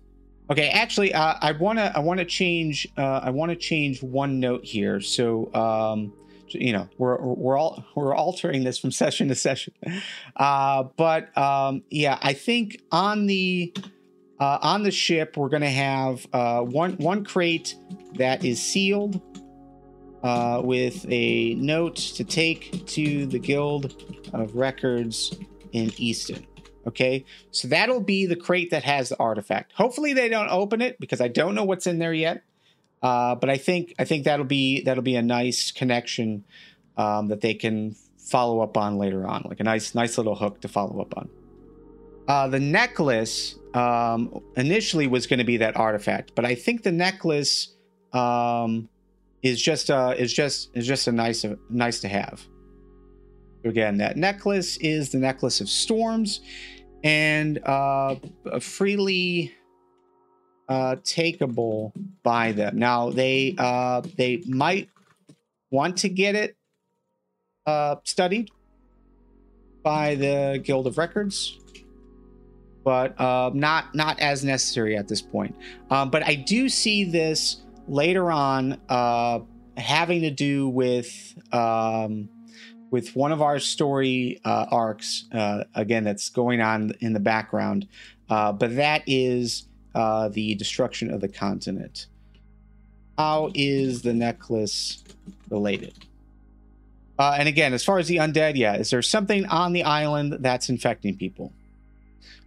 okay, 0.49 0.69
actually, 0.69 1.13
I 1.13 1.51
want 1.53 1.79
to 1.79 1.91
I 1.95 1.99
want 1.99 2.19
to 2.19 2.25
change 2.25 2.87
I 2.97 3.29
want 3.31 3.49
to 3.49 3.55
change 3.55 4.03
one 4.03 4.39
note 4.39 4.63
here. 4.63 5.01
So. 5.01 5.51
Um, 5.55 6.13
you 6.55 6.71
know 6.71 6.87
we're 6.99 7.19
we're 7.19 7.57
all 7.57 7.83
we're 7.95 8.13
altering 8.13 8.63
this 8.63 8.77
from 8.77 8.91
session 9.03 9.27
to 9.27 9.33
session 9.33 9.73
uh, 10.35 10.83
but 10.97 11.35
um, 11.35 11.81
yeah 11.89 12.19
i 12.21 12.33
think 12.33 12.79
on 12.91 13.25
the 13.25 13.73
uh, 14.43 14.59
on 14.61 14.83
the 14.83 14.91
ship 14.91 15.37
we're 15.37 15.47
going 15.47 15.61
to 15.61 15.69
have 15.69 16.27
uh, 16.33 16.61
one 16.61 16.93
one 16.97 17.23
crate 17.23 17.75
that 18.15 18.43
is 18.43 18.61
sealed 18.61 19.21
uh, 20.21 20.61
with 20.61 21.05
a 21.09 21.53
note 21.55 21.95
to 21.95 22.25
take 22.25 22.85
to 22.85 23.25
the 23.25 23.39
guild 23.39 24.03
of 24.33 24.53
records 24.55 25.33
in 25.71 25.91
easton 25.97 26.45
okay? 26.85 27.23
So 27.51 27.69
that'll 27.69 28.01
be 28.01 28.25
the 28.25 28.35
crate 28.35 28.71
that 28.71 28.83
has 28.83 29.07
the 29.07 29.17
artifact. 29.17 29.71
Hopefully 29.71 30.11
they 30.11 30.27
don't 30.27 30.49
open 30.49 30.81
it 30.81 30.99
because 30.99 31.21
i 31.21 31.29
don't 31.29 31.55
know 31.55 31.63
what's 31.63 31.87
in 31.87 31.97
there 31.97 32.13
yet. 32.13 32.43
Uh, 33.01 33.35
but 33.35 33.49
I 33.49 33.55
think 33.57 33.95
I 33.97 34.03
think 34.03 34.25
that'll 34.25 34.45
be 34.45 34.81
that'll 34.83 35.03
be 35.03 35.15
a 35.15 35.21
nice 35.21 35.71
connection 35.71 36.43
um, 36.97 37.27
that 37.29 37.39
they 37.39 37.53
can 37.53 37.95
follow 38.17 38.59
up 38.59 38.75
on 38.75 38.97
later 38.97 39.25
on, 39.25 39.45
like 39.47 39.61
a 39.61 39.63
nice 39.63 39.95
nice 39.95 40.17
little 40.17 40.35
hook 40.35 40.59
to 40.61 40.67
follow 40.67 40.99
up 40.99 41.17
on. 41.17 41.29
Uh, 42.27 42.47
the 42.49 42.59
necklace 42.59 43.55
um, 43.73 44.41
initially 44.55 45.07
was 45.07 45.27
going 45.27 45.39
to 45.39 45.45
be 45.45 45.57
that 45.57 45.75
artifact, 45.75 46.33
but 46.35 46.45
I 46.45 46.55
think 46.55 46.83
the 46.83 46.91
necklace 46.91 47.75
um, 48.13 48.89
is 49.41 49.61
just 49.61 49.89
uh, 49.89 50.13
is 50.17 50.33
just 50.33 50.69
is 50.75 50.87
just 50.87 51.07
a 51.07 51.11
nice 51.11 51.45
nice 51.69 51.99
to 52.01 52.07
have. 52.07 52.45
Again, 53.65 53.97
that 53.97 54.17
necklace 54.17 54.77
is 54.77 55.11
the 55.11 55.19
necklace 55.19 55.61
of 55.61 55.69
storms, 55.69 56.41
and 57.03 57.59
uh, 57.65 58.15
freely 58.59 59.53
uh, 60.69 60.95
takeable 61.03 61.91
by 62.23 62.51
them. 62.51 62.77
Now 62.77 63.09
they 63.09 63.55
uh, 63.57 64.01
they 64.17 64.41
might 64.47 64.89
want 65.71 65.97
to 65.97 66.09
get 66.09 66.35
it 66.35 66.55
uh, 67.65 67.95
studied 68.03 68.49
by 69.83 70.15
the 70.15 70.61
Guild 70.63 70.87
of 70.87 70.97
Records, 70.97 71.59
but 72.83 73.19
uh, 73.19 73.51
not 73.53 73.95
not 73.95 74.19
as 74.19 74.43
necessary 74.43 74.97
at 74.97 75.07
this 75.07 75.21
point. 75.21 75.55
Um, 75.89 76.09
but 76.09 76.23
I 76.23 76.35
do 76.35 76.69
see 76.69 77.05
this 77.05 77.61
later 77.87 78.31
on 78.31 78.79
uh, 78.89 79.39
having 79.77 80.21
to 80.21 80.31
do 80.31 80.67
with 80.69 81.35
um, 81.51 82.29
with 82.91 83.15
one 83.15 83.31
of 83.31 83.41
our 83.41 83.59
story 83.59 84.39
uh, 84.45 84.65
arcs. 84.69 85.25
Uh, 85.31 85.63
again, 85.75 86.03
that's 86.03 86.29
going 86.29 86.61
on 86.61 86.93
in 86.99 87.13
the 87.13 87.19
background, 87.19 87.87
uh, 88.29 88.51
but 88.51 88.75
that 88.75 89.03
is 89.07 89.67
uh, 89.95 90.29
the 90.29 90.55
destruction 90.55 91.11
of 91.11 91.21
the 91.21 91.29
continent. 91.29 92.07
How 93.17 93.51
is 93.53 94.01
the 94.01 94.13
necklace 94.13 95.03
related? 95.49 95.93
And 97.19 97.47
again, 97.47 97.73
as 97.73 97.85
far 97.85 97.99
as 97.99 98.09
the 98.09 98.17
undead, 98.17 98.57
yeah, 98.57 98.75
is 98.75 98.89
there 98.89 99.01
something 99.01 99.45
on 99.45 99.71
the 99.71 99.83
island 99.83 100.39
that's 100.41 100.67
infecting 100.67 101.15
people? 101.15 101.53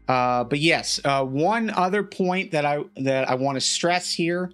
Uh, 0.09 0.45
but 0.45 0.61
yes, 0.61 1.01
uh, 1.05 1.25
one 1.25 1.71
other 1.71 2.03
point 2.03 2.53
that 2.53 2.65
I 2.65 2.85
that 2.97 3.29
I 3.29 3.35
want 3.35 3.57
to 3.57 3.61
stress 3.61 4.13
here 4.13 4.53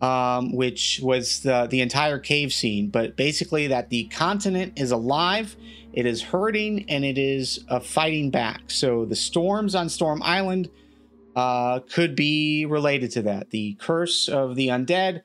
um, 0.00 0.52
which 0.52 1.00
was 1.02 1.40
the, 1.40 1.66
the 1.70 1.80
entire 1.80 2.18
cave 2.18 2.52
scene, 2.52 2.88
but 2.88 3.16
basically 3.16 3.66
that 3.68 3.90
the 3.90 4.04
continent 4.04 4.74
is 4.76 4.90
alive, 4.90 5.56
it 5.92 6.06
is 6.06 6.22
hurting, 6.22 6.88
and 6.88 7.04
it 7.04 7.18
is 7.18 7.64
uh, 7.68 7.80
fighting 7.80 8.30
back. 8.30 8.62
So 8.68 9.04
the 9.04 9.16
storms 9.16 9.74
on 9.74 9.88
Storm 9.88 10.22
Island 10.22 10.70
uh, 11.34 11.80
could 11.80 12.14
be 12.14 12.66
related 12.66 13.10
to 13.12 13.22
that. 13.22 13.50
The 13.50 13.74
curse 13.80 14.28
of 14.28 14.54
the 14.54 14.68
undead 14.68 15.22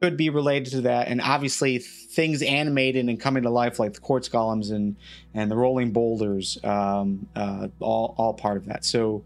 could 0.00 0.16
be 0.16 0.30
related 0.30 0.72
to 0.72 0.80
that, 0.82 1.06
and 1.06 1.20
obviously 1.20 1.80
things 2.12 2.42
animated 2.42 3.08
and 3.08 3.18
coming 3.18 3.42
to 3.42 3.50
life 3.50 3.78
like 3.78 3.94
the 3.94 4.00
quartz 4.00 4.28
golems 4.28 4.70
and 4.70 4.96
and 5.34 5.50
the 5.50 5.56
rolling 5.56 5.92
boulders, 5.92 6.58
um, 6.64 7.26
uh, 7.34 7.68
all 7.80 8.14
all 8.18 8.34
part 8.34 8.56
of 8.56 8.66
that. 8.66 8.84
So, 8.84 9.24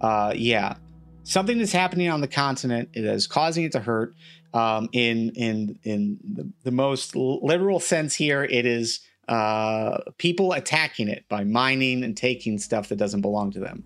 uh, 0.00 0.32
yeah, 0.36 0.76
something 1.24 1.58
that's 1.58 1.72
happening 1.72 2.08
on 2.08 2.20
the 2.20 2.28
continent 2.28 2.90
is 2.94 3.26
causing 3.26 3.64
it 3.64 3.72
to 3.72 3.80
hurt. 3.80 4.14
Um, 4.54 4.88
in 4.92 5.30
in 5.30 5.78
in 5.84 6.18
the, 6.24 6.48
the 6.64 6.70
most 6.70 7.14
literal 7.14 7.80
sense 7.80 8.14
here, 8.14 8.44
it 8.44 8.64
is 8.64 9.00
uh, 9.28 9.98
people 10.16 10.52
attacking 10.52 11.08
it 11.08 11.24
by 11.28 11.44
mining 11.44 12.02
and 12.02 12.16
taking 12.16 12.58
stuff 12.58 12.88
that 12.88 12.96
doesn't 12.96 13.20
belong 13.20 13.50
to 13.52 13.60
them. 13.60 13.84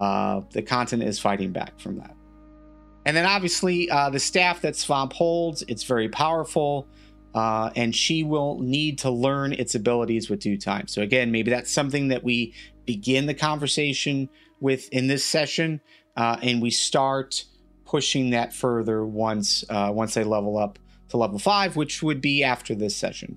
Uh, 0.00 0.42
the 0.52 0.62
continent 0.62 1.08
is 1.08 1.18
fighting 1.18 1.50
back 1.50 1.80
from 1.80 1.98
that. 1.98 2.14
And 3.04 3.16
then 3.16 3.24
obviously 3.24 3.88
uh, 3.88 4.10
the 4.10 4.20
staff 4.20 4.60
that 4.62 4.74
Svamp 4.74 5.12
holds, 5.12 5.62
it's 5.68 5.84
very 5.84 6.08
powerful. 6.08 6.86
Uh, 7.36 7.70
and 7.76 7.94
she 7.94 8.24
will 8.24 8.58
need 8.60 8.98
to 8.98 9.10
learn 9.10 9.52
its 9.52 9.74
abilities 9.74 10.30
with 10.30 10.40
due 10.40 10.56
time. 10.56 10.88
So 10.88 11.02
again, 11.02 11.30
maybe 11.30 11.50
that's 11.50 11.70
something 11.70 12.08
that 12.08 12.24
we 12.24 12.54
begin 12.86 13.26
the 13.26 13.34
conversation 13.34 14.30
with 14.58 14.88
in 14.88 15.06
this 15.06 15.22
session, 15.22 15.82
uh, 16.16 16.38
and 16.42 16.62
we 16.62 16.70
start 16.70 17.44
pushing 17.84 18.30
that 18.30 18.54
further 18.54 19.04
once 19.04 19.64
uh, 19.68 19.90
once 19.94 20.14
they 20.14 20.24
level 20.24 20.56
up 20.56 20.78
to 21.10 21.18
level 21.18 21.38
five, 21.38 21.76
which 21.76 22.02
would 22.02 22.22
be 22.22 22.42
after 22.42 22.74
this 22.74 22.96
session. 22.96 23.36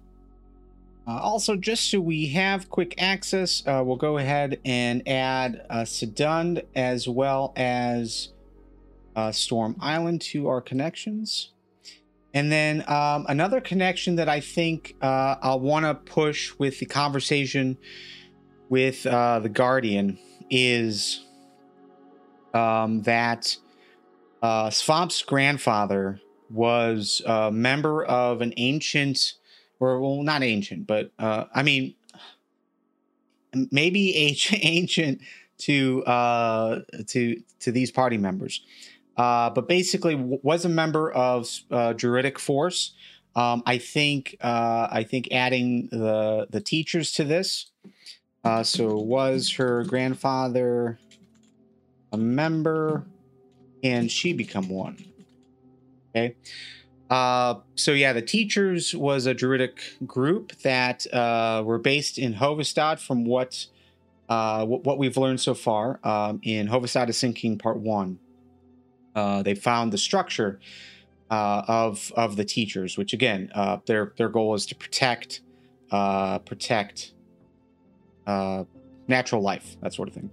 Uh, 1.06 1.18
also, 1.18 1.58
just 1.58 1.92
so 1.92 2.00
we 2.00 2.28
have 2.28 2.70
quick 2.70 2.96
access, 3.02 3.64
uh, 3.68 3.84
we'll 3.86 3.98
go 3.98 4.18
ahead 4.18 4.60
and 4.64 5.06
add 5.10 5.66
uh, 5.70 5.80
Sedund 5.80 6.64
as 6.74 7.10
well 7.10 7.52
as 7.58 8.30
uh, 9.18 9.32
Storm 9.32 9.76
Island 9.82 10.22
to 10.22 10.48
our 10.48 10.62
connections. 10.62 11.50
And 12.34 12.52
then 12.52 12.84
um, 12.88 13.26
another 13.28 13.60
connection 13.60 14.16
that 14.18 14.30
I 14.30 14.40
think 14.40 14.96
uh, 15.02 15.36
I'll 15.42 15.60
want 15.60 15.86
to 15.86 15.96
push 15.96 16.54
with 16.60 16.80
the 16.80 16.86
conversation 16.86 17.78
with 18.70 19.06
uh, 19.06 19.40
the 19.40 19.50
Guardian 19.50 20.20
is 20.50 21.26
um, 22.54 23.02
that 23.04 23.58
uh, 24.42 24.72
grandfather 25.26 26.22
was 26.50 27.22
a 27.26 27.52
member 27.52 28.04
of 28.06 28.42
an 28.42 28.54
ancient, 28.58 29.34
or 29.80 30.00
well, 30.00 30.24
not 30.24 30.44
ancient, 30.44 30.88
but 30.88 31.12
uh, 31.20 31.46
I 31.54 31.64
mean, 31.64 31.96
maybe 33.72 34.16
ancient, 34.16 34.62
ancient 34.64 35.22
to 35.60 36.04
uh, 36.06 36.82
to 37.08 37.42
to 37.60 37.72
these 37.72 37.92
party 37.92 38.18
members 38.18 38.62
uh, 39.20 39.52
but 39.52 39.68
basically 39.68 40.16
w- 40.16 40.40
was 40.42 40.66
a 40.66 40.70
member 40.70 41.12
of 41.12 41.48
uh, 41.70 41.94
Druidic 41.94 42.40
Force. 42.40 42.94
Um, 43.36 43.62
I 43.68 43.78
think 43.78 44.36
uh, 44.42 44.88
I 44.90 45.04
think 45.04 45.28
adding 45.32 45.90
the 45.92 46.48
the 46.50 46.62
teachers 46.62 47.12
to 47.14 47.24
this. 47.24 47.70
Uh, 48.44 48.64
so 48.64 48.98
was 48.98 49.52
her 49.54 49.84
grandfather 49.84 50.98
a 52.12 52.18
member? 52.18 53.06
and 53.84 54.12
she 54.12 54.34
become 54.34 54.70
one? 54.70 54.98
Okay. 56.10 56.36
Uh, 57.10 57.56
so 57.76 57.92
yeah, 57.92 58.14
the 58.14 58.22
teachers 58.22 58.94
was 58.94 59.26
a 59.26 59.34
druidic 59.34 59.82
group 60.06 60.56
that 60.62 61.12
uh, 61.14 61.64
were 61.66 61.80
based 61.80 62.18
in 62.18 62.36
Hovestad. 62.36 63.00
From 63.00 63.26
what 63.26 63.66
uh, 64.28 64.66
what 64.66 64.98
we've 64.98 65.18
learned 65.18 65.42
so 65.42 65.54
far 65.54 66.00
um, 66.04 66.40
in 66.44 66.68
is 66.70 67.18
Sinking 67.18 67.58
Part 67.58 67.78
One. 67.78 68.20
Uh, 69.16 69.42
they 69.44 69.56
found 69.56 69.92
the 69.92 69.98
structure 69.98 70.60
uh, 71.30 71.64
of 71.68 72.12
of 72.16 72.36
the 72.36 72.46
teachers, 72.46 72.98
which 72.98 73.14
again, 73.14 73.52
uh, 73.54 73.78
their 73.86 74.14
their 74.18 74.30
goal 74.30 74.56
is 74.56 74.66
to 74.68 74.76
protect 74.76 75.42
uh, 75.92 76.40
protect 76.40 77.14
uh, 78.26 78.64
natural 79.08 79.42
life, 79.42 79.78
that 79.82 79.94
sort 79.94 80.08
of 80.08 80.14
thing. 80.14 80.30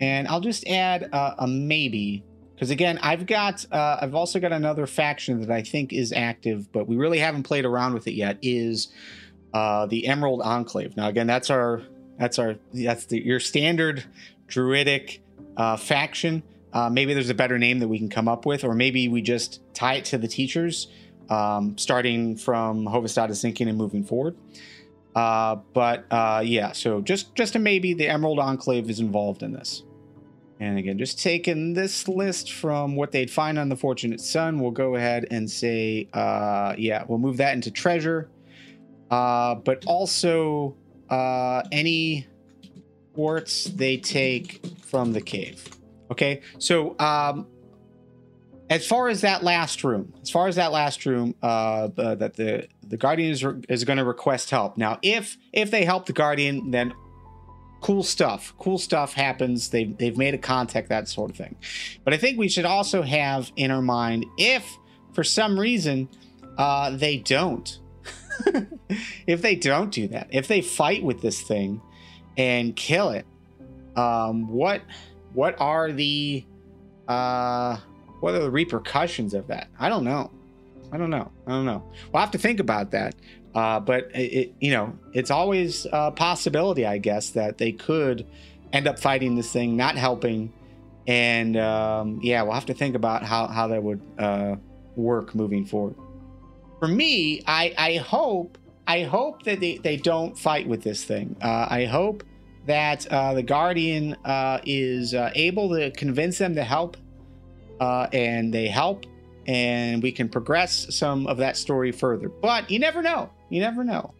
And 0.00 0.26
I'll 0.26 0.40
just 0.40 0.66
add 0.66 1.08
a 1.12 1.46
maybe 1.46 2.24
because 2.54 2.70
again, 2.70 2.98
I've 3.02 3.26
got 3.26 3.64
I've 3.70 4.16
also 4.16 4.40
got 4.40 4.52
another 4.52 4.86
faction 4.86 5.40
that 5.40 5.50
I 5.50 5.62
think 5.62 5.92
is 5.92 6.12
active, 6.12 6.72
but 6.72 6.88
we 6.88 6.96
really 6.96 7.18
haven't 7.18 7.44
played 7.44 7.64
around 7.64 7.94
with 7.94 8.08
it 8.08 8.14
yet. 8.14 8.38
Is 8.42 8.88
the 9.52 10.06
Emerald 10.06 10.42
Enclave? 10.42 10.96
Now, 10.96 11.08
again, 11.08 11.28
that's 11.28 11.50
our 11.50 11.82
that's 12.18 12.40
our 12.40 12.56
that's 12.72 13.06
the, 13.06 13.24
your 13.24 13.38
standard 13.38 14.04
druidic 14.48 15.22
faction 15.78 16.42
uh, 16.72 16.88
maybe 16.90 17.14
there's 17.14 17.30
a 17.30 17.34
better 17.34 17.58
name 17.58 17.78
that 17.80 17.88
we 17.88 17.98
can 17.98 18.08
come 18.08 18.28
up 18.28 18.46
with, 18.46 18.64
or 18.64 18.74
maybe 18.74 19.08
we 19.08 19.22
just 19.22 19.60
tie 19.74 19.94
it 19.94 20.04
to 20.06 20.18
the 20.18 20.28
teachers, 20.28 20.88
um, 21.28 21.76
starting 21.78 22.36
from 22.36 22.86
Hovestad 22.86 23.30
is 23.30 23.40
sinking 23.40 23.68
and 23.68 23.78
moving 23.78 24.04
forward. 24.04 24.36
Uh, 25.14 25.56
but 25.74 26.06
uh, 26.10 26.42
yeah, 26.44 26.72
so 26.72 27.00
just 27.00 27.34
just 27.34 27.54
a 27.54 27.58
maybe, 27.58 27.92
the 27.92 28.08
Emerald 28.08 28.38
Enclave 28.38 28.88
is 28.88 29.00
involved 29.00 29.42
in 29.42 29.52
this. 29.52 29.82
And 30.60 30.78
again, 30.78 30.96
just 30.96 31.20
taking 31.20 31.74
this 31.74 32.06
list 32.06 32.52
from 32.52 32.94
what 32.94 33.10
they'd 33.10 33.30
find 33.30 33.58
on 33.58 33.68
the 33.68 33.76
Fortunate 33.76 34.20
Son, 34.20 34.60
we'll 34.60 34.70
go 34.70 34.94
ahead 34.94 35.26
and 35.30 35.50
say, 35.50 36.08
uh, 36.12 36.76
yeah, 36.78 37.04
we'll 37.08 37.18
move 37.18 37.38
that 37.38 37.54
into 37.54 37.70
treasure. 37.72 38.30
Uh, 39.10 39.56
but 39.56 39.84
also 39.86 40.76
uh, 41.10 41.62
any 41.72 42.28
quartz 43.12 43.64
they 43.64 43.96
take 43.96 44.64
from 44.82 45.12
the 45.12 45.20
cave. 45.20 45.68
Okay, 46.12 46.42
so 46.58 46.94
um, 46.98 47.46
as 48.68 48.86
far 48.86 49.08
as 49.08 49.22
that 49.22 49.42
last 49.42 49.82
room, 49.82 50.12
as 50.20 50.28
far 50.28 50.46
as 50.46 50.56
that 50.56 50.70
last 50.70 51.06
room, 51.06 51.34
uh, 51.42 51.88
uh 51.96 52.14
that 52.16 52.34
the 52.36 52.68
the 52.86 52.98
guardian 52.98 53.30
is, 53.30 53.42
re- 53.42 53.62
is 53.70 53.84
going 53.84 53.96
to 53.96 54.04
request 54.04 54.50
help. 54.50 54.76
Now, 54.76 54.98
if 55.00 55.38
if 55.54 55.70
they 55.70 55.86
help 55.86 56.04
the 56.04 56.12
guardian, 56.12 56.70
then 56.70 56.92
cool 57.80 58.02
stuff, 58.02 58.52
cool 58.58 58.76
stuff 58.76 59.14
happens. 59.14 59.70
They 59.70 59.84
they've 59.84 60.18
made 60.18 60.34
a 60.34 60.38
contact, 60.38 60.90
that 60.90 61.08
sort 61.08 61.30
of 61.30 61.36
thing. 61.38 61.56
But 62.04 62.12
I 62.12 62.18
think 62.18 62.38
we 62.38 62.50
should 62.50 62.66
also 62.66 63.00
have 63.00 63.50
in 63.56 63.70
our 63.70 63.80
mind 63.80 64.26
if 64.36 64.70
for 65.14 65.24
some 65.24 65.58
reason 65.58 66.10
uh, 66.58 66.90
they 66.90 67.16
don't. 67.16 67.78
if 69.26 69.40
they 69.40 69.56
don't 69.56 69.90
do 69.90 70.08
that, 70.08 70.26
if 70.30 70.46
they 70.46 70.60
fight 70.60 71.02
with 71.02 71.22
this 71.22 71.40
thing 71.40 71.80
and 72.36 72.76
kill 72.76 73.08
it, 73.12 73.24
um, 73.96 74.46
what 74.48 74.82
what 75.34 75.60
are 75.60 75.92
the 75.92 76.44
uh 77.08 77.76
what 78.20 78.34
are 78.34 78.40
the 78.40 78.50
repercussions 78.50 79.34
of 79.34 79.48
that? 79.48 79.68
I 79.78 79.88
don't 79.88 80.04
know. 80.04 80.30
I 80.92 80.98
don't 80.98 81.10
know. 81.10 81.32
I 81.46 81.50
don't 81.50 81.64
know. 81.64 81.82
We'll 82.12 82.20
have 82.20 82.30
to 82.32 82.38
think 82.38 82.60
about 82.60 82.90
that. 82.92 83.14
Uh, 83.54 83.80
but 83.80 84.10
it, 84.14 84.32
it, 84.32 84.54
you 84.60 84.70
know, 84.70 84.96
it's 85.12 85.30
always 85.30 85.86
a 85.92 86.10
possibility, 86.10 86.86
I 86.86 86.98
guess, 86.98 87.30
that 87.30 87.58
they 87.58 87.72
could 87.72 88.26
end 88.72 88.86
up 88.86 88.98
fighting 88.98 89.34
this 89.34 89.52
thing, 89.52 89.76
not 89.76 89.96
helping. 89.96 90.52
And 91.06 91.56
um, 91.56 92.20
yeah, 92.22 92.42
we'll 92.42 92.52
have 92.52 92.66
to 92.66 92.74
think 92.74 92.94
about 92.94 93.24
how 93.24 93.48
how 93.48 93.66
that 93.68 93.82
would 93.82 94.00
uh, 94.18 94.56
work 94.96 95.34
moving 95.34 95.66
forward. 95.66 95.96
For 96.78 96.88
me, 96.88 97.42
I 97.46 97.74
I 97.76 97.96
hope 97.96 98.56
I 98.86 99.02
hope 99.02 99.42
that 99.44 99.60
they, 99.60 99.78
they 99.78 99.96
don't 99.96 100.38
fight 100.38 100.66
with 100.68 100.82
this 100.82 101.04
thing. 101.04 101.36
Uh, 101.42 101.66
I 101.68 101.84
hope 101.86 102.24
that 102.66 103.06
uh, 103.06 103.34
the 103.34 103.42
Guardian 103.42 104.16
uh, 104.24 104.60
is 104.64 105.14
uh, 105.14 105.30
able 105.34 105.70
to 105.70 105.90
convince 105.92 106.38
them 106.38 106.54
to 106.54 106.64
help, 106.64 106.96
uh, 107.80 108.06
and 108.12 108.52
they 108.52 108.68
help, 108.68 109.06
and 109.46 110.02
we 110.02 110.12
can 110.12 110.28
progress 110.28 110.94
some 110.94 111.26
of 111.26 111.38
that 111.38 111.56
story 111.56 111.92
further. 111.92 112.28
But 112.28 112.70
you 112.70 112.78
never 112.78 113.02
know. 113.02 113.30
You 113.48 113.60
never 113.60 113.84
know. 113.84 114.14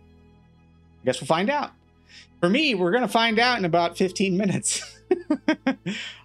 I 1.03 1.05
guess 1.05 1.20
we'll 1.20 1.26
find 1.26 1.51
out. 1.51 1.70
For 2.40 2.49
me, 2.49 2.74
we're 2.74 2.90
going 2.90 3.03
to 3.03 3.09
find 3.09 3.38
out 3.38 3.59
in 3.59 3.64
about 3.64 3.97
15 3.97 4.36
minutes. 4.36 4.82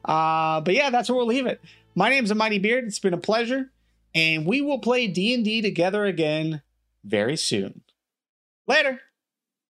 Uh, 0.05 0.61
but 0.61 0.74
yeah, 0.74 0.89
that's 0.89 1.09
where 1.09 1.18
we'll 1.18 1.28
leave 1.28 1.45
it. 1.45 1.59
My 1.93 2.07
name's 2.09 2.32
a 2.32 2.36
Mighty 2.36 2.59
Beard. 2.59 2.86
It's 2.86 2.99
been 2.99 3.13
a 3.13 3.18
pleasure, 3.18 3.70
and 4.15 4.45
we 4.45 4.61
will 4.61 4.80
play 4.80 5.07
D&D 5.07 5.61
together 5.61 6.05
again 6.05 6.61
very 7.03 7.36
soon. 7.36 7.82
Later. 8.68 9.01